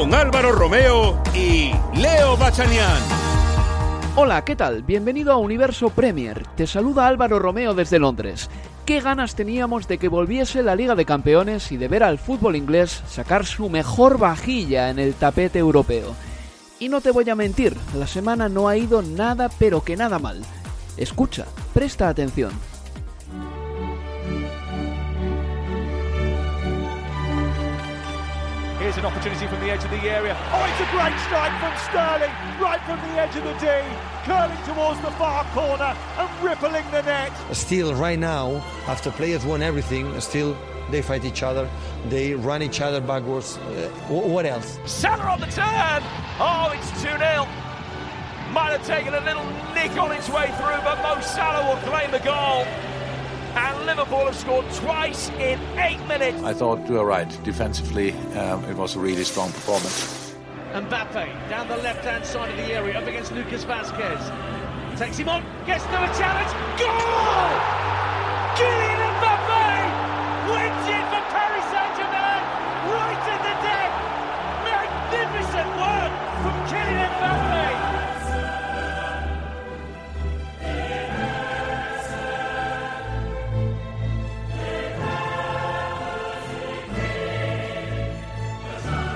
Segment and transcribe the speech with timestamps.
[0.00, 3.02] Con Álvaro Romeo y Leo Bachanian.
[4.16, 4.82] Hola, ¿qué tal?
[4.82, 6.46] Bienvenido a Universo Premier.
[6.56, 8.48] Te saluda Álvaro Romeo desde Londres.
[8.86, 12.56] Qué ganas teníamos de que volviese la Liga de Campeones y de ver al fútbol
[12.56, 16.14] inglés sacar su mejor vajilla en el tapete europeo.
[16.78, 20.18] Y no te voy a mentir, la semana no ha ido nada pero que nada
[20.18, 20.40] mal.
[20.96, 22.52] Escucha, presta atención.
[28.90, 30.36] Here's an opportunity from the edge of the area.
[30.50, 33.68] Oh, it's a great strike from Sterling, right from the edge of the D,
[34.24, 37.30] curling towards the far corner and rippling the net.
[37.54, 38.56] Still, right now,
[38.88, 40.56] after players won everything, still
[40.90, 41.70] they fight each other,
[42.08, 43.58] they run each other backwards.
[43.58, 44.80] Uh, what else?
[44.86, 46.02] Salah on the turn.
[46.40, 47.46] Oh, it's 2 0.
[48.50, 52.10] Might have taken a little nick on its way through, but Mo Salah will claim
[52.10, 52.66] the goal.
[53.54, 56.42] And Liverpool have scored twice in eight minutes.
[56.44, 57.28] I thought we were right.
[57.42, 60.34] Defensively, um, it was a really strong performance.
[60.72, 64.20] Mbappe down the left hand side of the area up against Lucas Vasquez.
[64.98, 66.52] Takes him on, gets to a challenge.
[66.78, 67.80] Goal!
[68.54, 68.99] Kylian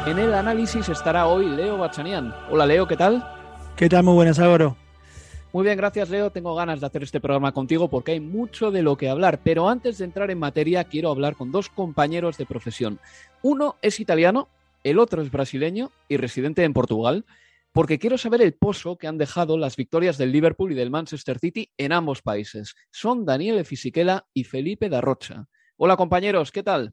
[0.06, 2.34] En el análisis estará hoy Leo Bachanian.
[2.50, 3.26] Hola Leo, ¿qué tal?
[3.75, 4.04] ¿Qué tal?
[4.04, 4.76] Muy buenas, Álvaro.
[5.50, 6.28] Muy bien, gracias Leo.
[6.28, 9.41] Tengo ganas de hacer este programa contigo porque hay mucho de lo que hablar.
[9.43, 13.00] Pero antes de entrar en materia, quiero hablar con dos compañeros de profesión.
[13.41, 14.48] Uno es italiano,
[14.82, 17.25] el otro es brasileño y residente en Portugal,
[17.72, 21.38] porque quiero saber el pozo que han dejado las victorias del Liverpool y del Manchester
[21.38, 22.75] City en ambos países.
[22.91, 25.47] Son Daniele Fisichella y Felipe Darrocha.
[25.78, 26.93] Hola compañeros, ¿qué tal?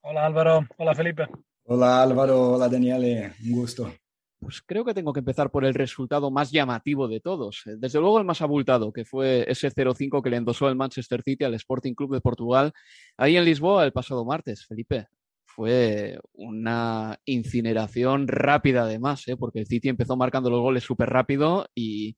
[0.00, 1.28] Hola Álvaro, hola Felipe.
[1.70, 3.92] Hola Álvaro, hola Daniele, un gusto.
[4.40, 7.60] Pues creo que tengo que empezar por el resultado más llamativo de todos.
[7.66, 11.44] Desde luego el más abultado, que fue ese 0-5 que le endosó el Manchester City
[11.44, 12.72] al Sporting Club de Portugal
[13.18, 15.08] ahí en Lisboa el pasado martes, Felipe.
[15.44, 19.36] Fue una incineración rápida además, ¿eh?
[19.36, 22.16] porque el City empezó marcando los goles súper rápido y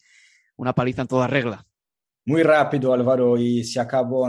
[0.55, 1.66] una paliza en toda regla.
[2.30, 3.80] Muy rápido, Álvaro, y se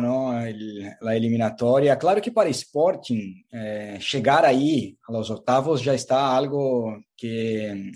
[0.02, 0.42] ¿no?
[0.42, 2.00] El, la eliminatoria.
[2.00, 7.92] Claro que para Sporting eh, llegar ahí a los octavos está algo que,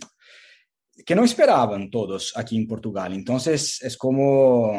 [1.03, 3.13] que no esperaban todos aquí en Portugal.
[3.13, 4.73] Entonces es como,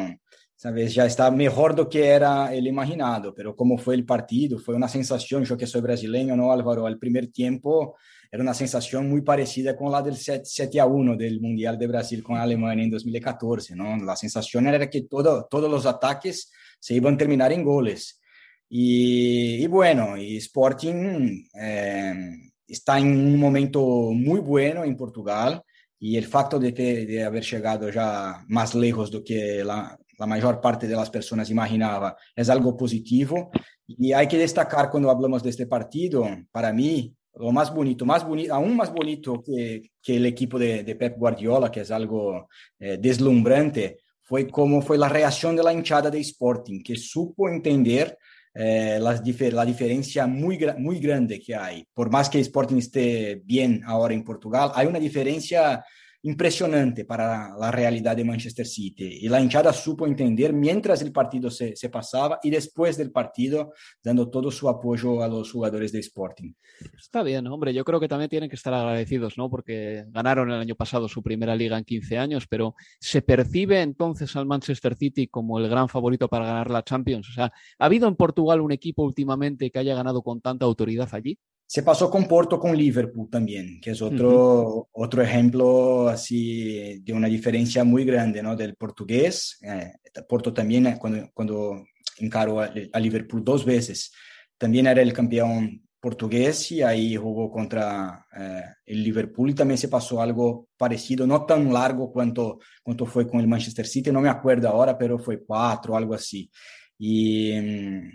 [0.54, 4.76] sabes, ya está mejor do que era el imaginado, pero como fue el partido, fue
[4.76, 6.86] una sensación, yo que soy brasileño, ¿no, Álvaro?
[6.86, 7.96] Al primer tiempo
[8.30, 11.86] era una sensación muy parecida con la del 7, 7 a 1 del Mundial de
[11.86, 13.96] Brasil con Alemania en 2014, ¿no?
[13.98, 18.20] La sensación era que todo, todos los ataques se iban a terminar en goles.
[18.68, 22.12] Y, y bueno, y Sporting eh,
[22.66, 23.80] está en un momento
[24.12, 25.62] muy bueno en Portugal
[25.98, 30.60] y el facto de, de haber llegado ya más lejos do que la, la mayor
[30.60, 33.50] parte de las personas imaginaba es algo positivo.
[33.86, 38.26] Y hay que destacar cuando hablamos de este partido, para mí, lo más bonito, más
[38.26, 42.48] bonito, aún más bonito que, que el equipo de, de, Pep Guardiola, que es algo
[42.78, 48.18] eh, deslumbrante, fue como fue la reacción de la hinchada de Sporting, que supo entender
[48.54, 49.22] eh, la,
[49.52, 51.86] la, diferencia muy, muy grande que hay.
[51.92, 55.84] Por más que Sporting esté bien ahora en Portugal, hay una diferencia
[56.26, 59.18] impresionante para la realidad de Manchester City.
[59.22, 63.72] Y la hinchada supo entender mientras el partido se, se pasaba y después del partido,
[64.02, 66.52] dando todo su apoyo a los jugadores de Sporting.
[66.98, 69.48] Está bien, hombre, yo creo que también tienen que estar agradecidos, ¿no?
[69.48, 74.34] Porque ganaron el año pasado su primera liga en 15 años, pero ¿se percibe entonces
[74.34, 77.30] al Manchester City como el gran favorito para ganar la Champions?
[77.30, 81.08] O sea, ¿ha habido en Portugal un equipo últimamente que haya ganado con tanta autoridad
[81.12, 81.38] allí?
[81.68, 84.88] Se pasó con Porto, con Liverpool también, que es otro, uh -huh.
[84.92, 88.54] otro ejemplo así de una diferencia muy grande ¿no?
[88.54, 89.58] del portugués.
[89.62, 89.92] Eh,
[90.28, 91.84] Porto también, eh, cuando, cuando
[92.18, 94.12] encaró a, a, Liverpool dos veces,
[94.56, 99.88] también era el campeón portugués y ahí jugó contra eh, el Liverpool y también se
[99.88, 104.28] pasó algo parecido, no tan largo cuanto, cuanto fue con el Manchester City, no me
[104.28, 106.48] acuerdo ahora, pero fue cuatro, algo así.
[106.96, 107.52] Y...
[107.60, 108.10] Mm,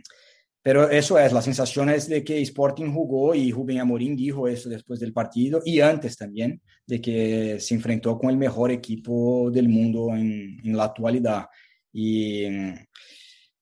[0.63, 4.69] pero eso es, la sensación es de que Sporting jugó y Rubén Amorim dijo eso
[4.69, 9.69] después del partido y antes también, de que se enfrentó con el mejor equipo del
[9.69, 11.47] mundo en, en la actualidad.
[11.91, 12.45] Y,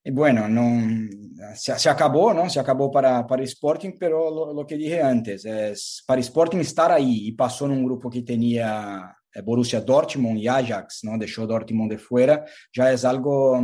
[0.04, 1.10] y bueno, no,
[1.56, 2.50] se, se, acabó, ¿no?
[2.50, 6.92] Se acabó para, para Sporting, pero lo, lo, que dije antes es para Sporting estar
[6.92, 11.18] ahí y pasó en un grupo que tenía Borussia Dortmund y Ajax, ¿no?
[11.18, 12.44] Dejó Dortmund de fuera,
[12.74, 13.62] ya es algo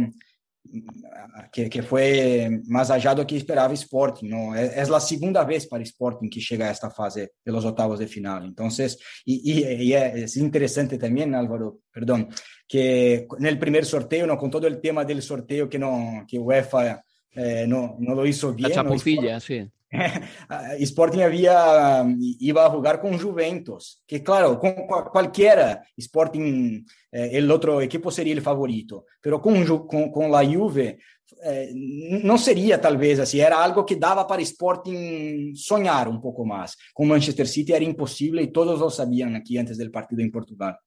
[1.51, 4.29] que, que, fue más allá de lo que esperaba Sporting.
[4.29, 4.55] ¿no?
[4.55, 7.99] Es, es, la segunda vez para Sporting que llega a esta fase de los octavos
[7.99, 8.45] de final.
[8.45, 12.29] Entonces, y, y, y es interesante también, Álvaro, perdón,
[12.67, 14.37] que en el primer sorteo, ¿no?
[14.37, 17.04] con todo el tema del sorteo que, no, que UEFA
[17.35, 18.69] eh, no, no lo hizo bien.
[18.69, 19.39] La chapucilla, ¿no?
[19.39, 19.69] sí.
[20.79, 24.73] Sporting había, iba a jugar con Juventus, que claro, con
[25.11, 30.99] cualquiera, Sporting, eh, el otro equipo sería el favorito, pero con, con, con la Juve
[31.43, 36.45] eh, no sería tal vez así, era algo que daba para Sporting soñar un poco
[36.45, 36.77] más.
[36.93, 40.77] Con Manchester City era imposible y todos lo sabían aquí antes del partido en Portugal.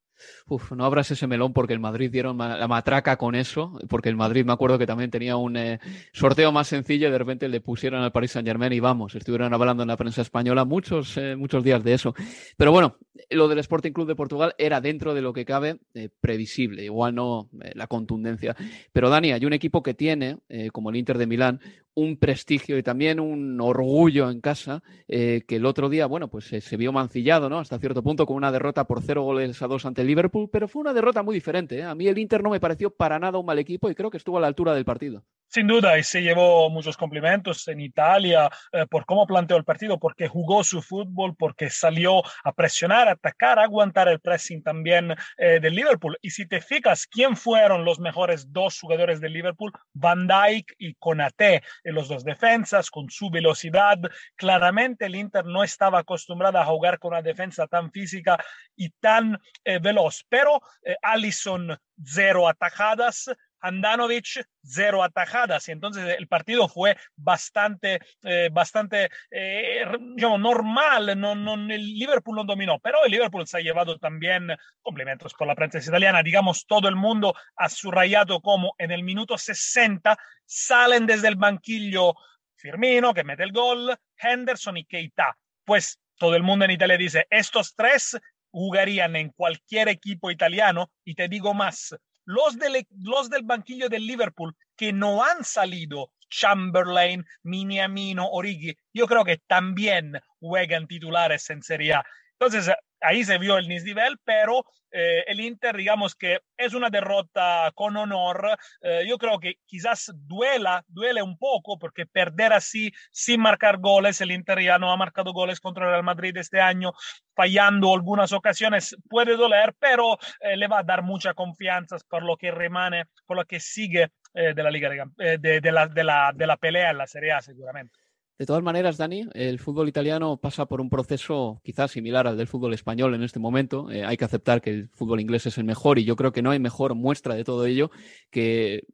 [0.46, 4.16] Uf, no abras ese melón porque el Madrid dieron la matraca con eso, porque el
[4.16, 5.78] Madrid me acuerdo que también tenía un eh,
[6.12, 9.52] sorteo más sencillo y de repente le pusieron al Paris Saint Germain y vamos, estuvieron
[9.54, 12.14] hablando en la prensa española muchos, eh, muchos días de eso.
[12.56, 12.96] Pero bueno,
[13.30, 17.14] lo del Sporting Club de Portugal era dentro de lo que cabe eh, previsible, igual
[17.14, 18.56] no la contundencia.
[18.92, 20.38] Pero Dani, hay un equipo que tiene,
[20.72, 21.60] como el Inter de Milán,
[21.94, 26.76] un prestigio y también un orgullo en casa que el otro día, bueno, pues se
[26.76, 27.58] vio mancillado, ¿no?
[27.58, 30.66] Hasta cierto punto con una derrota por cero goles a dos ante el Liverpool, pero
[30.66, 31.78] fue una derrota muy diferente.
[31.78, 31.84] ¿eh?
[31.84, 34.16] A mí el Inter no me pareció para nada un mal equipo y creo que
[34.16, 35.24] estuvo a la altura del partido.
[35.50, 39.98] Sin duda, y se llevó muchos complimentos en Italia eh, por cómo planteó el partido,
[39.98, 45.58] porque jugó su fútbol, porque salió a presionar, a atacar, aguantar el pressing también eh,
[45.58, 46.18] del Liverpool.
[46.20, 49.72] Y si te fijas, ¿quién fueron los mejores dos jugadores del Liverpool?
[49.94, 53.96] Van Dijk y Konate, los dos defensas, con su velocidad.
[54.36, 58.38] Claramente el Inter no estaba acostumbrado a jugar con una defensa tan física
[58.76, 60.60] y tan eh, veloz, pero
[61.02, 61.74] Allison
[62.04, 63.30] cero atajadas,
[63.60, 65.68] Andanovic, cero atajadas.
[65.68, 69.84] Y entonces el partido fue bastante, eh, bastante eh,
[70.14, 71.18] digamos, normal.
[71.18, 74.48] No, no, el Liverpool no dominó, pero el Liverpool se ha llevado también
[74.82, 76.22] complementos por la prensa italiana.
[76.22, 82.14] Digamos, todo el mundo ha subrayado como en el minuto 60 salen desde el banquillo
[82.56, 85.36] Firmino, que mete el gol, Henderson y Keita.
[85.64, 88.18] Pues todo el mundo en Italia dice, estos tres
[88.50, 91.94] jugarían en cualquier equipo italiano y te digo más,
[92.28, 99.06] los del, los del banquillo del Liverpool que no han salido, Chamberlain, Miniamino, Origi, yo
[99.06, 102.04] creo que también juegan titulares en Serie A.
[102.32, 102.70] Entonces,
[103.00, 107.96] ahí se vio el nivel, pero eh, el Inter, digamos que es una derrota con
[107.96, 108.58] honor.
[108.80, 114.20] Eh, yo creo que quizás duela, duele un poco, porque perder así sin marcar goles,
[114.20, 116.92] el Inter ya no ha marcado goles contra el Real Madrid este año,
[117.34, 122.36] fallando algunas ocasiones, puede doler, pero eh, le va a dar mucha confianza por lo
[122.36, 126.04] que remane, por lo que sigue eh, de la Liga de, de, de, la, de,
[126.04, 128.07] la, de la pelea en la Serie A, seguramente.
[128.38, 132.46] De todas maneras, Dani, el fútbol italiano pasa por un proceso quizás similar al del
[132.46, 133.90] fútbol español en este momento.
[133.90, 136.40] Eh, hay que aceptar que el fútbol inglés es el mejor y yo creo que
[136.40, 137.90] no hay mejor muestra de todo ello
[138.30, 138.84] que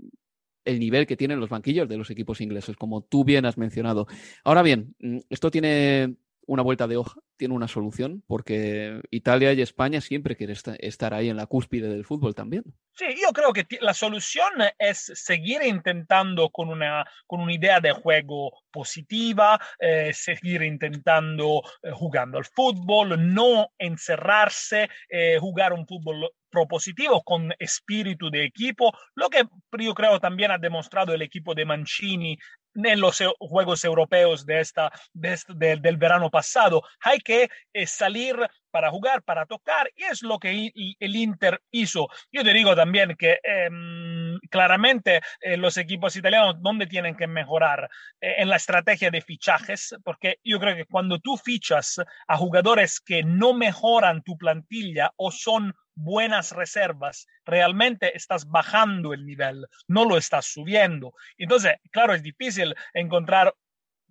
[0.65, 4.07] el nivel que tienen los banquillos de los equipos ingleses, como tú bien has mencionado.
[4.45, 4.97] Ahora bien,
[5.29, 10.57] esto tiene una vuelta de hoja, tiene una solución, porque Italia y España siempre quieren
[10.79, 12.65] estar ahí en la cúspide del fútbol también.
[12.93, 17.93] Sí, yo creo que la solución es seguir intentando con una, con una idea de
[17.93, 26.31] juego positiva, eh, seguir intentando eh, jugando al fútbol, no encerrarse, eh, jugar un fútbol
[26.51, 29.43] propositivo con espíritu de equipo, lo que
[29.81, 32.39] yo creo también ha demostrado el equipo de Mancini
[32.75, 36.83] en los Juegos Europeos de esta, del verano pasado.
[37.00, 38.37] Hay que eh, salir
[38.71, 42.09] para jugar, para tocar, y es lo que el Inter hizo.
[42.33, 47.88] Yo te digo también que em, claramente eh, los equipos italianos, ¿dónde tienen que mejorar?
[48.21, 53.00] Eh, en la estrategia de fichajes, porque yo creo que cuando tú fichas a jugadores
[53.00, 60.05] que no mejoran tu plantilla o son buenas reservas, realmente estás bajando el nivel, no
[60.05, 61.15] lo estás subiendo.
[61.37, 63.55] Entonces, claro, es difícil encontrar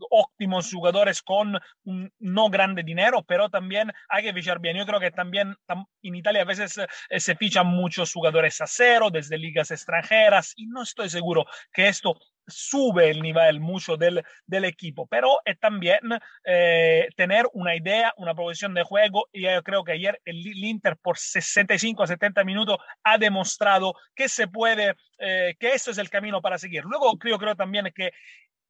[0.10, 4.78] óptimos jugadores con no grande dinero, pero también hay que fichar bien.
[4.78, 5.56] Yo creo que también
[6.02, 10.68] en Italia a veces eh, se fichan muchos jugadores a cero desde ligas extranjeras y
[10.68, 12.16] no estoy seguro que esto
[12.48, 16.00] sube el nivel mucho del, del equipo, pero es también
[16.46, 20.98] eh, tener una idea, una posición de juego y yo creo que ayer el, Inter
[20.98, 26.10] por 65 a 70 minutos ha demostrado que se puede, eh, que eso es el
[26.10, 26.84] camino para seguir.
[26.86, 28.12] Luego creo, creo también que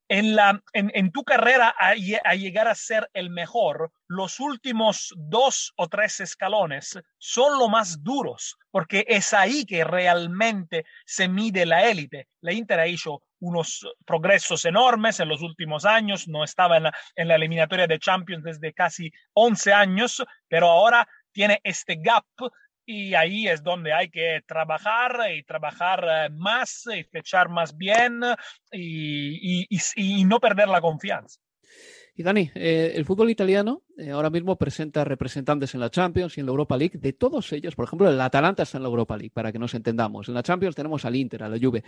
[0.07, 5.73] en, la, en, en tu carrera a, llegar a ser el mejor, los últimos dos
[5.75, 11.83] o tres escalones son lo más duros, porque es ahí que realmente se mide la
[11.89, 12.27] élite.
[12.41, 16.93] La Inter ha hecho unos progresos enormes en los últimos años, no estaba en la,
[17.15, 22.25] en la eliminatoria de Champions desde casi 11 años, pero ahora tiene este gap
[22.85, 28.21] y ahí es donde hay que trabajar y trabajar eh, más y fechar más bien
[28.71, 31.39] y, y, no perder la confianza.
[32.15, 36.41] Y Dani, eh, el fútbol italiano eh, ahora mismo presenta representantes en la Champions y
[36.41, 36.99] en la Europa League.
[36.99, 39.73] De todos ellos, por ejemplo, el Atalanta está en la Europa League, para que nos
[39.73, 40.27] entendamos.
[40.27, 41.83] En la Champions tenemos al Inter, a la Juve,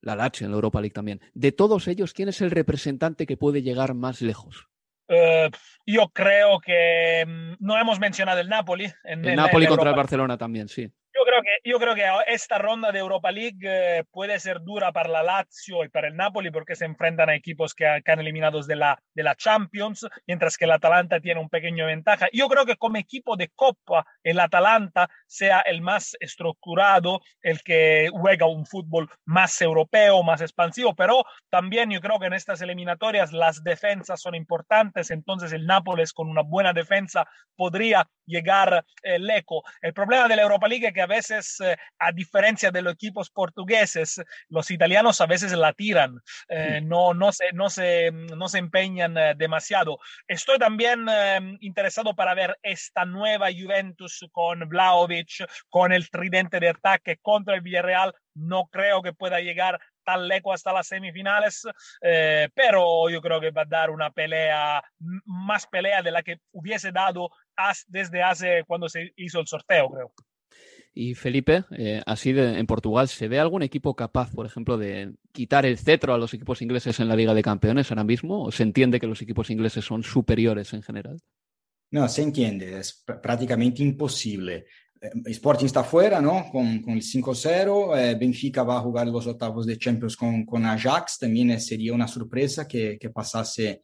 [0.00, 1.20] la Lazio en la Europa League también.
[1.34, 4.68] De todos ellos, ¿quién es el representante que puede llegar más lejos?
[5.08, 5.50] Uh,
[5.86, 8.92] yo creo que mm, no hemos mencionado el Napoli.
[9.04, 10.90] En, el en, Napoli en contra el Barcelona también, sí.
[11.14, 14.92] Yo creo que, yo creo que esta ronda de Europa League eh, puede ser dura
[14.92, 18.66] para la Lazio y para el Napoli porque se enfrentan a equipos que, han eliminados
[18.66, 22.28] de la, de la Champions, mientras que el Atalanta tiene un pequeño ventaja.
[22.32, 28.08] Yo creo que como equipo de Copa, el Atalanta sea el más estructurado, el que
[28.12, 33.32] juega un fútbol más europeo, más expansivo, pero también yo creo que en estas eliminatorias
[33.32, 39.62] las defensas son importantes, entonces el Nápoles con una buena defensa podría llegar eh, lejos.
[39.80, 42.94] El problema de la Europa League es que a veces, eh, a diferencia de los
[42.94, 48.48] equipos portugueses, los italianos a veces la tiran, eh, no, no, se, no, se, no
[48.48, 49.98] se empeñan eh, demasiado.
[50.26, 56.70] Estoy también eh, interesado para ver esta nueva Juventus con Vlaovic, con el tridente de
[56.70, 58.14] ataque contra el Villarreal.
[58.34, 61.66] No creo que pueda llegar tan lejos hasta las semifinales,
[62.00, 64.82] eh, pero yo creo que va a dar una pelea,
[65.26, 67.30] más pelea de la que hubiese dado
[67.88, 70.12] desde hace cuando se hizo el sorteo, creo.
[71.00, 75.14] Y Felipe, eh, así de, en Portugal, ¿se ve algún equipo capaz, por ejemplo, de
[75.30, 78.42] quitar el cetro a los equipos ingleses en la Liga de Campeones ahora mismo?
[78.42, 81.20] ¿O se entiende que los equipos ingleses son superiores en general?
[81.92, 84.66] No, se entiende, es prácticamente imposible.
[85.00, 86.50] Eh, Sporting está fuera, ¿no?
[86.50, 87.96] Con, con el 5-0.
[87.96, 91.20] Eh, Benfica va a jugar los octavos de Champions con, con Ajax.
[91.20, 93.82] También eh, sería una sorpresa que, que pasase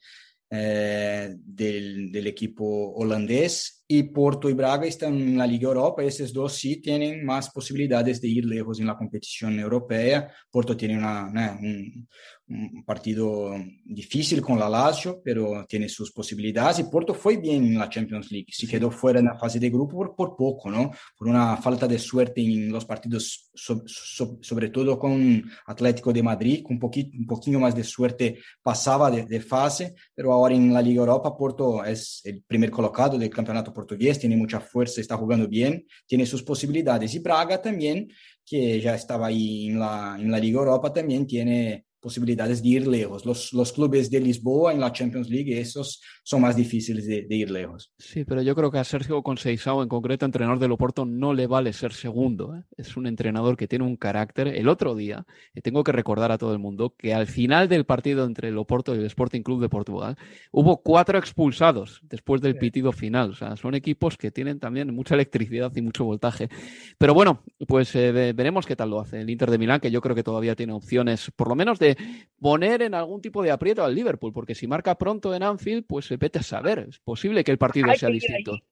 [0.50, 3.83] eh, del, del, equipo holandés.
[3.86, 6.02] Y Porto y Braga están en la Liga Europa.
[6.02, 10.32] Esos dos sí tienen más posibilidades de ir lejos en la competición europea.
[10.50, 11.58] Porto tiene una, ¿no?
[11.60, 12.08] un,
[12.46, 16.80] un partido difícil con la Lazio, pero tiene sus posibilidades.
[16.80, 19.70] Y Porto fue bien en la Champions League, se quedó fuera en la fase de
[19.70, 20.90] grupo por, por poco, ¿no?
[21.16, 26.22] Por una falta de suerte en los partidos, so, so, sobre todo con Atlético de
[26.22, 30.54] Madrid, con un, poquito, un poquito más de suerte pasaba de, de, fase, pero ahora
[30.54, 35.00] en la Liga Europa Porto es el primer colocado del campeonato portugués, tiene mucha fuerza,
[35.00, 37.14] está jugando bien, tiene sus posibilidades.
[37.14, 38.08] Y Braga también,
[38.46, 42.86] que ya estaba ahí en la, en la Liga Europa, también tiene posibilidades de ir
[42.86, 43.24] lejos.
[43.24, 47.34] Los, los, clubes de Lisboa en la Champions League, esos son más difíciles de, de,
[47.34, 47.94] ir lejos.
[47.98, 51.46] Sí, pero yo creo que a Sergio Conceição, en concreto, entrenador del Oporto, no le
[51.46, 52.56] vale ser segundo.
[52.56, 52.62] ¿eh?
[52.76, 54.48] Es un entrenador que tiene un carácter.
[54.48, 57.86] El otro día, y tengo que recordar a todo el mundo, que al final del
[57.86, 60.18] partido entre el Oporto y el Sporting Club de Portugal,
[60.52, 63.30] hubo cuatro expulsados después del pitido final.
[63.30, 66.50] O sea, son equipos que tienen también mucha electricidad y mucho voltaje.
[66.98, 70.02] Pero bueno, pues eh, veremos qué tal lo hace el Inter de Milán, que yo
[70.02, 71.93] creo que todavía tiene opciones, por lo menos de
[72.40, 76.06] poner en algún tipo de aprieto al Liverpool, porque si marca pronto en Anfield, pues
[76.06, 76.86] se vete a saber.
[76.88, 78.52] Es posible que el partido hay sea distinto.
[78.52, 78.62] Ahí.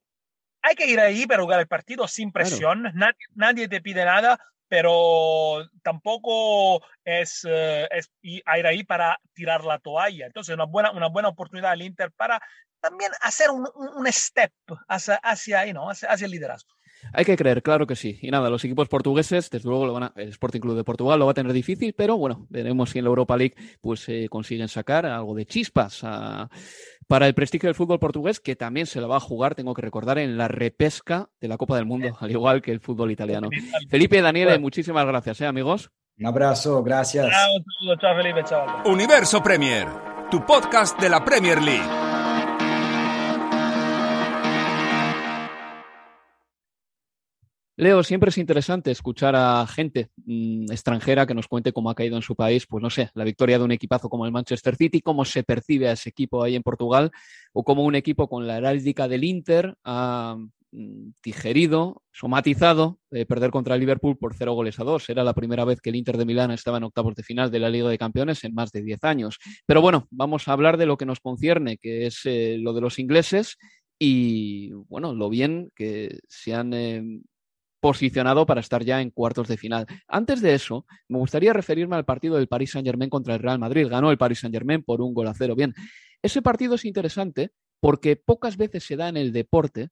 [0.62, 2.82] Hay que ir ahí para jugar el partido sin presión.
[2.82, 2.96] Claro.
[2.96, 4.38] Nadie, nadie, te pide nada,
[4.68, 10.26] pero tampoco es, uh, es, ir ahí para tirar la toalla.
[10.26, 12.40] Entonces, una buena, una buena oportunidad al Inter para
[12.80, 14.52] también hacer un, un step
[14.88, 15.90] hacia, hacia ahí, ¿no?
[15.90, 16.71] Hacia, hacia el liderazgo.
[17.12, 18.18] Hay que creer, claro que sí.
[18.22, 21.18] Y nada, los equipos portugueses, desde luego, lo van a, el Sporting Club de Portugal
[21.18, 24.28] lo va a tener difícil, pero bueno, veremos si en la Europa League pues eh,
[24.30, 26.48] consiguen sacar algo de chispas a,
[27.06, 29.82] para el prestigio del fútbol portugués, que también se lo va a jugar, tengo que
[29.82, 33.50] recordar, en la repesca de la Copa del Mundo, al igual que el fútbol italiano.
[33.88, 35.90] Felipe, Daniel, muchísimas gracias, ¿eh, amigos.
[36.18, 37.30] Un abrazo, gracias.
[37.30, 38.90] Chao, chao Felipe, chao.
[38.90, 39.88] Universo Premier,
[40.30, 42.01] tu podcast de la Premier League.
[47.82, 52.16] Leo, siempre es interesante escuchar a gente mmm, extranjera que nos cuente cómo ha caído
[52.16, 55.00] en su país, pues no sé, la victoria de un equipazo como el Manchester City,
[55.00, 57.10] cómo se percibe a ese equipo ahí en Portugal,
[57.52, 60.36] o cómo un equipo con la heráldica del Inter ha
[60.70, 65.10] mmm, digerido, somatizado, de perder contra el Liverpool por cero goles a dos.
[65.10, 67.58] Era la primera vez que el Inter de Milán estaba en octavos de final de
[67.58, 69.38] la Liga de Campeones en más de diez años.
[69.66, 72.80] Pero bueno, vamos a hablar de lo que nos concierne, que es eh, lo de
[72.80, 73.56] los ingleses
[73.98, 77.02] y bueno, lo bien que se han eh,
[77.82, 79.86] posicionado para estar ya en cuartos de final.
[80.06, 83.88] Antes de eso, me gustaría referirme al partido del Paris Saint-Germain contra el Real Madrid.
[83.88, 85.56] Ganó el Paris Saint-Germain por un gol a cero.
[85.56, 85.74] Bien,
[86.22, 89.88] ese partido es interesante porque pocas veces se da en el deporte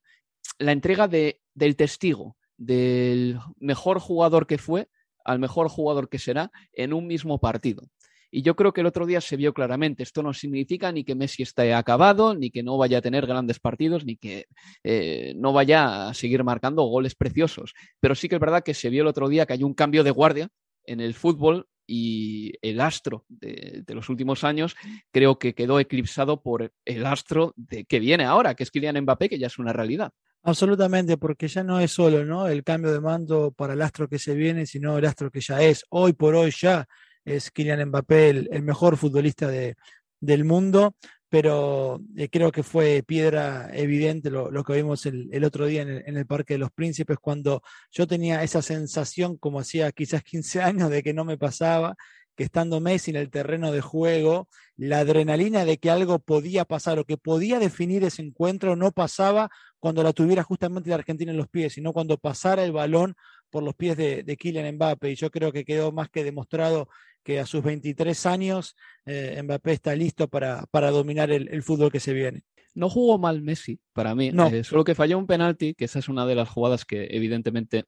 [0.60, 4.88] la entrega de, del testigo, del mejor jugador que fue
[5.24, 7.88] al mejor jugador que será en un mismo partido.
[8.30, 10.02] Y yo creo que el otro día se vio claramente.
[10.02, 13.58] Esto no significa ni que Messi esté acabado, ni que no vaya a tener grandes
[13.58, 14.46] partidos, ni que
[14.84, 17.74] eh, no vaya a seguir marcando goles preciosos.
[17.98, 20.04] Pero sí que es verdad que se vio el otro día que hay un cambio
[20.04, 20.48] de guardia
[20.84, 24.76] en el fútbol y el astro de, de, los últimos años
[25.10, 29.28] creo que quedó eclipsado por el astro de, que viene ahora, que es Kylian Mbappé,
[29.28, 30.12] que ya es una realidad.
[30.42, 32.46] Absolutamente, porque ya no es solo ¿no?
[32.46, 35.60] el cambio de mando para el astro que se viene, sino el astro que ya
[35.60, 35.84] es.
[35.90, 36.86] Hoy por hoy ya
[37.24, 39.76] es Kylian Mbappé el, mejor futbolista de,
[40.20, 40.94] del mundo,
[41.28, 46.26] pero eh, creo que fue piedra evidente lo, que vimos el, otro día en el,
[46.26, 51.02] Parque de los Príncipes, cuando yo tenía esa sensación, como hacía quizás 15 años, de
[51.02, 51.94] que no me pasaba,
[52.36, 56.98] que estando Messi en el terreno de juego, la adrenalina de que algo podía pasar
[56.98, 61.38] o que podía definir ese encuentro no pasaba cuando la tuviera justamente la Argentina en
[61.38, 63.14] los pies, sino cuando pasara el balón
[63.50, 65.10] por los pies de, de Kylian Mbappé.
[65.10, 66.88] Y yo creo que quedó más que demostrado
[67.22, 71.92] que a sus 23 años eh, Mbappé está listo para, para dominar el, el, fútbol
[71.92, 72.42] que se viene.
[72.74, 74.48] No jugó mal Messi, para mí, no.
[74.48, 77.84] eh, solo que falló un penalti, que esa es una de las jugadas que evidentemente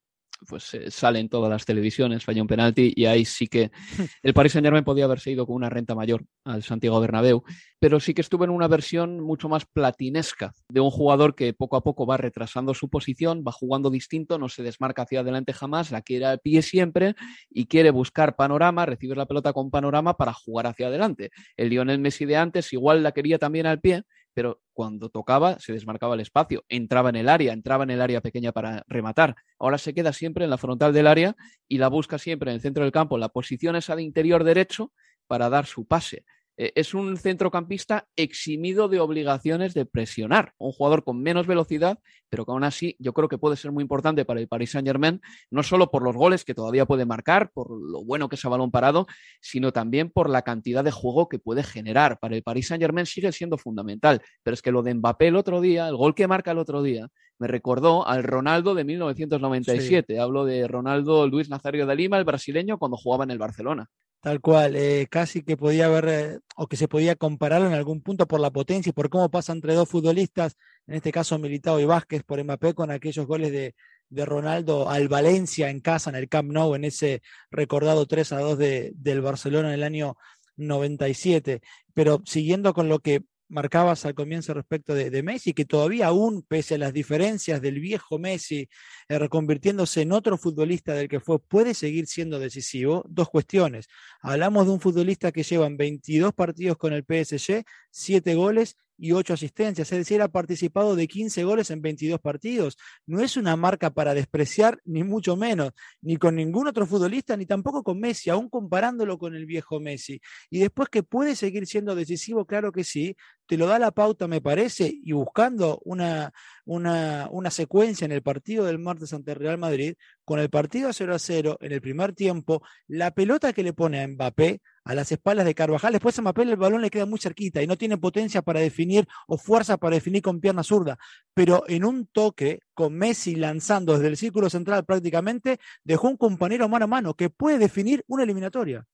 [0.48, 3.70] pues eh, sale en todas las televisiones, falla un penalti y ahí sí que
[4.22, 7.42] el Paris Saint Germain podía haberse ido con una renta mayor al Santiago Bernabéu,
[7.78, 11.76] pero sí que estuvo en una versión mucho más platinesca de un jugador que poco
[11.76, 15.90] a poco va retrasando su posición, va jugando distinto, no se desmarca hacia adelante jamás,
[15.90, 17.14] la quiere al pie siempre
[17.50, 21.30] y quiere buscar panorama, recibir la pelota con panorama para jugar hacia adelante.
[21.56, 25.72] El Lionel Messi de antes igual la quería también al pie, pero cuando tocaba se
[25.72, 29.36] desmarcaba el espacio, entraba en el área, entraba en el área pequeña para rematar.
[29.58, 31.36] Ahora se queda siempre en la frontal del área
[31.68, 34.92] y la busca siempre en el centro del campo, la posición esa de interior derecho
[35.26, 36.24] para dar su pase.
[36.56, 42.44] Eh, es un centrocampista eximido de obligaciones de presionar, un jugador con menos velocidad, pero
[42.44, 45.20] que aún así yo creo que puede ser muy importante para el Paris Saint Germain,
[45.50, 48.48] no solo por los goles que todavía puede marcar, por lo bueno que es a
[48.48, 49.06] balón parado,
[49.40, 52.18] sino también por la cantidad de juego que puede generar.
[52.18, 55.36] Para el Paris Saint Germain sigue siendo fundamental, pero es que lo de Mbappé el
[55.36, 60.14] otro día, el gol que marca el otro día, me recordó al Ronaldo de 1997.
[60.14, 60.18] Sí.
[60.18, 63.88] Hablo de Ronaldo Luis Nazario de Lima, el brasileño, cuando jugaba en el Barcelona.
[64.22, 68.02] Tal cual, eh, casi que podía haber, eh, o que se podía compararlo en algún
[68.02, 70.56] punto por la potencia y por cómo pasa entre dos futbolistas,
[70.86, 73.74] en este caso Militao y Vázquez por Mbappé, con aquellos goles de,
[74.10, 78.38] de Ronaldo al Valencia en casa, en el Camp Nou, en ese recordado 3 a
[78.38, 80.16] 2 de, del Barcelona en el año
[80.56, 81.60] 97.
[81.92, 86.74] Pero siguiendo con lo que marcabas al comienzo respecto de, Messi, que todavía aún, pese
[86.74, 88.68] a las diferencias del viejo Messi,
[89.08, 93.04] eh, reconvirtiéndose en otro futbolista del que fue, puede seguir siendo decisivo.
[93.08, 93.88] Dos cuestiones.
[94.22, 99.12] Hablamos de un futbolista que lleva en 22 partidos con el PSG, 7 goles y
[99.12, 102.78] 8 asistencias, es decir, ha participado de 15 goles en 22 partidos.
[103.04, 107.44] No es una marca para despreciar, ni mucho menos, ni con ningún otro futbolista, ni
[107.44, 110.20] tampoco con Messi, aún comparándolo con el viejo Messi.
[110.50, 113.16] Y después que puede seguir siendo decisivo, claro que sí,
[113.52, 116.32] te lo da la pauta, me parece, y buscando una,
[116.64, 121.14] una, una secuencia en el partido del martes ante Real Madrid, con el partido 0
[121.14, 125.12] a 0 en el primer tiempo, la pelota que le pone a Mbappé a las
[125.12, 127.98] espaldas de Carvajal, después a Mbappé el balón le queda muy cerquita y no tiene
[127.98, 130.96] potencia para definir o fuerza para definir con pierna zurda,
[131.34, 136.70] pero en un toque con Messi lanzando desde el círculo central prácticamente, dejó un compañero
[136.70, 138.86] mano a mano que puede definir una eliminatoria.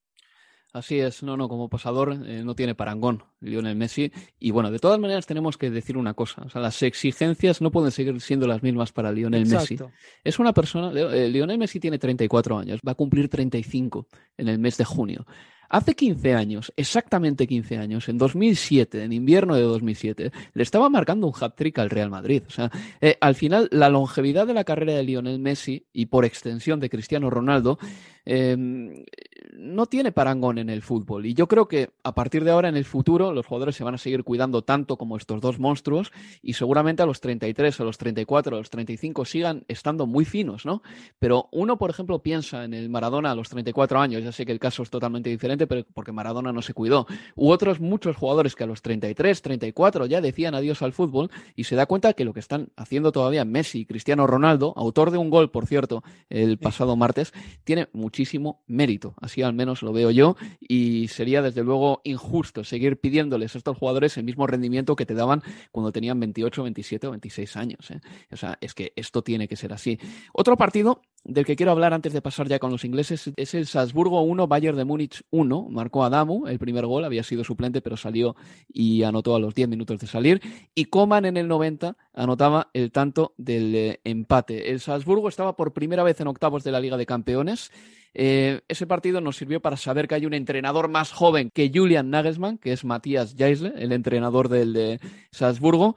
[0.72, 4.12] Así es, no, no, como pasador eh, no tiene parangón Lionel Messi.
[4.38, 7.70] Y bueno, de todas maneras tenemos que decir una cosa, o sea, las exigencias no
[7.70, 9.78] pueden seguir siendo las mismas para Lionel Messi.
[10.22, 14.58] Es una persona, eh, Lionel Messi tiene 34 años, va a cumplir 35 en el
[14.58, 15.26] mes de junio.
[15.70, 21.26] Hace 15 años, exactamente 15 años, en 2007, en invierno de 2007, le estaba marcando
[21.26, 22.42] un hat-trick al Real Madrid.
[22.46, 22.70] O sea,
[23.02, 26.88] eh, al final, la longevidad de la carrera de Lionel Messi y por extensión de
[26.88, 27.78] Cristiano Ronaldo
[29.52, 31.26] no tiene parangón en el fútbol.
[31.26, 33.94] Y yo creo que a partir de ahora, en el futuro, los jugadores se van
[33.94, 37.98] a seguir cuidando tanto como estos dos monstruos y seguramente a los 33, a los
[37.98, 40.82] 34, a los 35 sigan estando muy finos, ¿no?
[41.18, 44.52] Pero uno, por ejemplo, piensa en el Maradona a los 34 años, ya sé que
[44.52, 47.06] el caso es totalmente diferente, pero porque Maradona no se cuidó.
[47.34, 51.64] U otros muchos jugadores que a los 33, 34 ya decían adiós al fútbol y
[51.64, 55.18] se da cuenta que lo que están haciendo todavía Messi y Cristiano Ronaldo, autor de
[55.18, 57.32] un gol, por cierto, el pasado martes,
[57.64, 59.14] tiene muchísimo mérito.
[59.20, 63.76] Así al menos lo veo yo y sería desde luego injusto seguir pidiéndoles a estos
[63.76, 67.90] jugadores el mismo rendimiento que te daban cuando tenían 28, 27 o 26 años.
[67.90, 68.00] ¿eh?
[68.30, 69.98] O sea, es que esto tiene que ser así.
[70.32, 73.66] Otro partido del que quiero hablar antes de pasar ya con los ingleses es el
[73.66, 75.68] Salzburgo 1, Bayern de Múnich 1.
[75.70, 78.36] Marcó Adamu el primer gol, había sido suplente, pero salió
[78.68, 80.40] y anotó a los 10 minutos de salir.
[80.74, 84.70] Y Coman en el 90 anotaba el tanto del eh, empate.
[84.70, 87.70] El Salzburgo estaba por primera vez en octavos de la Liga de Campeones
[88.14, 92.10] eh, ese partido nos sirvió para saber que hay un entrenador más joven que Julian
[92.10, 95.00] Nagelsmann, que es Matías Jaisle, el entrenador del de
[95.30, 95.94] Salzburgo.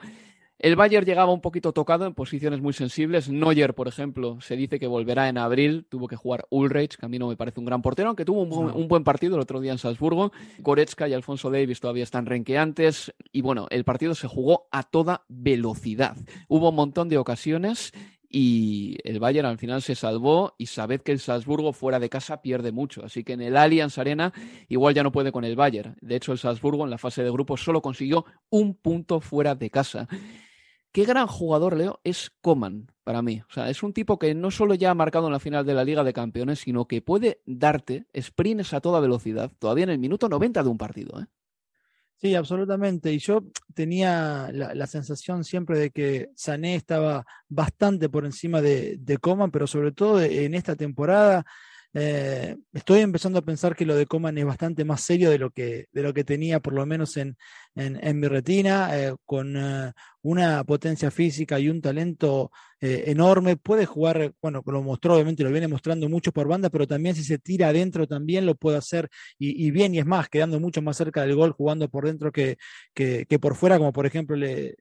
[0.62, 3.28] El Bayern llegaba un poquito tocado en posiciones muy sensibles.
[3.30, 5.88] Neuer, por ejemplo, se dice que volverá en abril.
[5.89, 8.43] Tuvo que jugar Ulreich, que a mí no me parece un gran portero, aunque tuvo
[8.43, 10.32] un, buen partido el otro día en Salzburgo.
[10.60, 13.12] Goretzka y Alfonso Davis todavía están renqueantes.
[13.32, 16.15] Y bueno, el partido se jugó a toda velocidad.
[16.47, 17.91] Hubo un montón de ocasiones
[18.30, 22.43] y el Bayern al final se salvó y sabed que el Salzburgo fuera de casa
[22.43, 24.32] pierde mucho, así que en el Allianz Arena
[24.69, 25.97] igual ya no puede con el Bayern.
[26.02, 29.71] De hecho, el Salzburgo en la fase de grupos solo consiguió un punto fuera de
[29.71, 30.08] casa.
[30.91, 33.41] Qué gran jugador, Leo, es Coman para mí.
[33.49, 35.73] O sea, es un tipo que no solo ya ha marcado en la final de
[35.73, 39.99] la Liga de Campeones, sino que puede darte sprints a toda velocidad, todavía en el
[39.99, 41.21] minuto 90 de un partido.
[41.21, 41.25] ¿eh?
[42.17, 43.13] Sí, absolutamente.
[43.13, 49.17] Y yo tenía la, sensación siempre de que Sané estaba bastante por encima de, de
[49.17, 51.45] Coman, pero sobre todo en esta temporada
[51.93, 55.51] eh, estoy empezando a pensar que lo de Coman es bastante más serio de lo
[55.51, 57.38] que, de lo que tenía, por lo menos en,
[57.75, 63.58] en, mi retina, eh, con eh, una potencia física y un talento enorme.
[63.58, 67.23] Puede jugar, bueno, lo mostró, obviamente lo viene mostrando mucho por banda, pero también si
[67.23, 70.97] se tira adentro también lo puede hacer y, bien, y es más, quedando mucho más
[70.97, 72.58] cerca del gol, jugando por dentro que,
[72.93, 74.77] que, que por fuera, como por ejemplo le,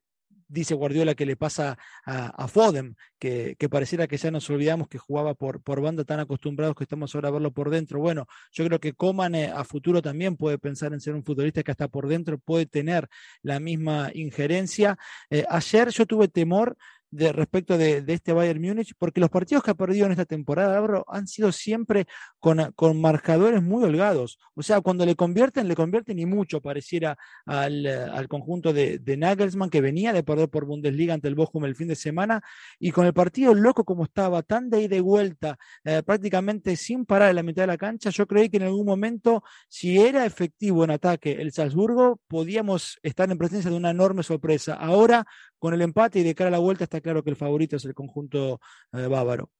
[0.51, 5.33] dice Guardiola que le pasa a, Fodem, que, pareciera que ya nos olvidamos que jugaba
[5.33, 7.99] por, por banda tan acostumbrados que estamos ahora a verlo por dentro.
[7.99, 11.63] Bueno, yo creo que Coman eh, a futuro también puede pensar en ser un futbolista
[11.63, 13.07] que hasta por dentro puede tener
[13.41, 14.97] la misma injerencia.
[15.29, 16.75] Eh, ayer yo tuve temor
[17.11, 20.81] de, respecto de, este Bayern Múnich, porque los partidos que ha perdido en esta temporada,
[21.07, 22.07] han sido siempre
[22.39, 24.39] con, con, marcadores muy holgados.
[24.55, 29.17] O sea, cuando le convierten, le convierten y mucho, pareciera al, al conjunto de, de,
[29.17, 32.41] Nagelsmann, que venía de perder por Bundesliga ante el Bochum el fin de semana,
[32.79, 37.05] y con el partido loco como estaba, tan de ida y vuelta, eh, prácticamente sin
[37.05, 40.25] parar en la mitad de la cancha, yo creí que en algún momento, si era
[40.25, 44.75] efectivo en ataque el Salzburgo, podíamos estar en presencia de una enorme sorpresa.
[44.75, 45.25] Ahora,
[45.61, 47.85] con el empate y de cara a la vuelta está claro que el favorito es
[47.85, 48.59] el conjunto
[48.93, 49.51] eh, bávaro.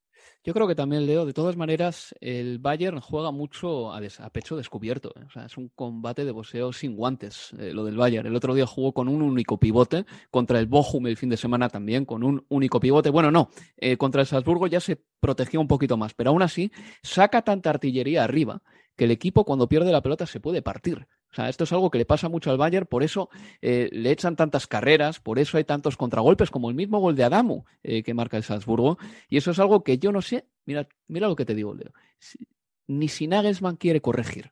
[0.43, 5.13] Yo creo que también, Leo, de todas maneras, el Bayern juega mucho a, pecho descubierto.
[5.15, 5.43] ¿eh?
[5.45, 8.25] Es un combate de boxeo sin guantes, eh, lo del Bayern.
[8.25, 11.69] El otro día jugó con un único pivote, contra el Bochum el fin de semana
[11.69, 13.11] también, con un único pivote.
[13.11, 13.49] Bueno, no,
[13.99, 16.71] contra el Salzburgo ya se protegió un poquito más, pero aún así
[17.03, 18.63] saca tanta artillería arriba
[18.95, 21.07] que el equipo cuando pierde la pelota se puede partir.
[21.32, 23.30] O sea, esto es algo que le pasa mucho al Bayern, por eso
[23.62, 27.24] eh, le echan tantas carreras, por eso hay tantos contragolpes, como el mismo gol de
[27.24, 28.98] Adamu eh, que marca el Salzburgo.
[29.30, 31.94] Y eso es algo que yo no sé, mira, mira lo que te digo, Leo,
[32.88, 34.52] ni si Nagelsmann quiere corregir.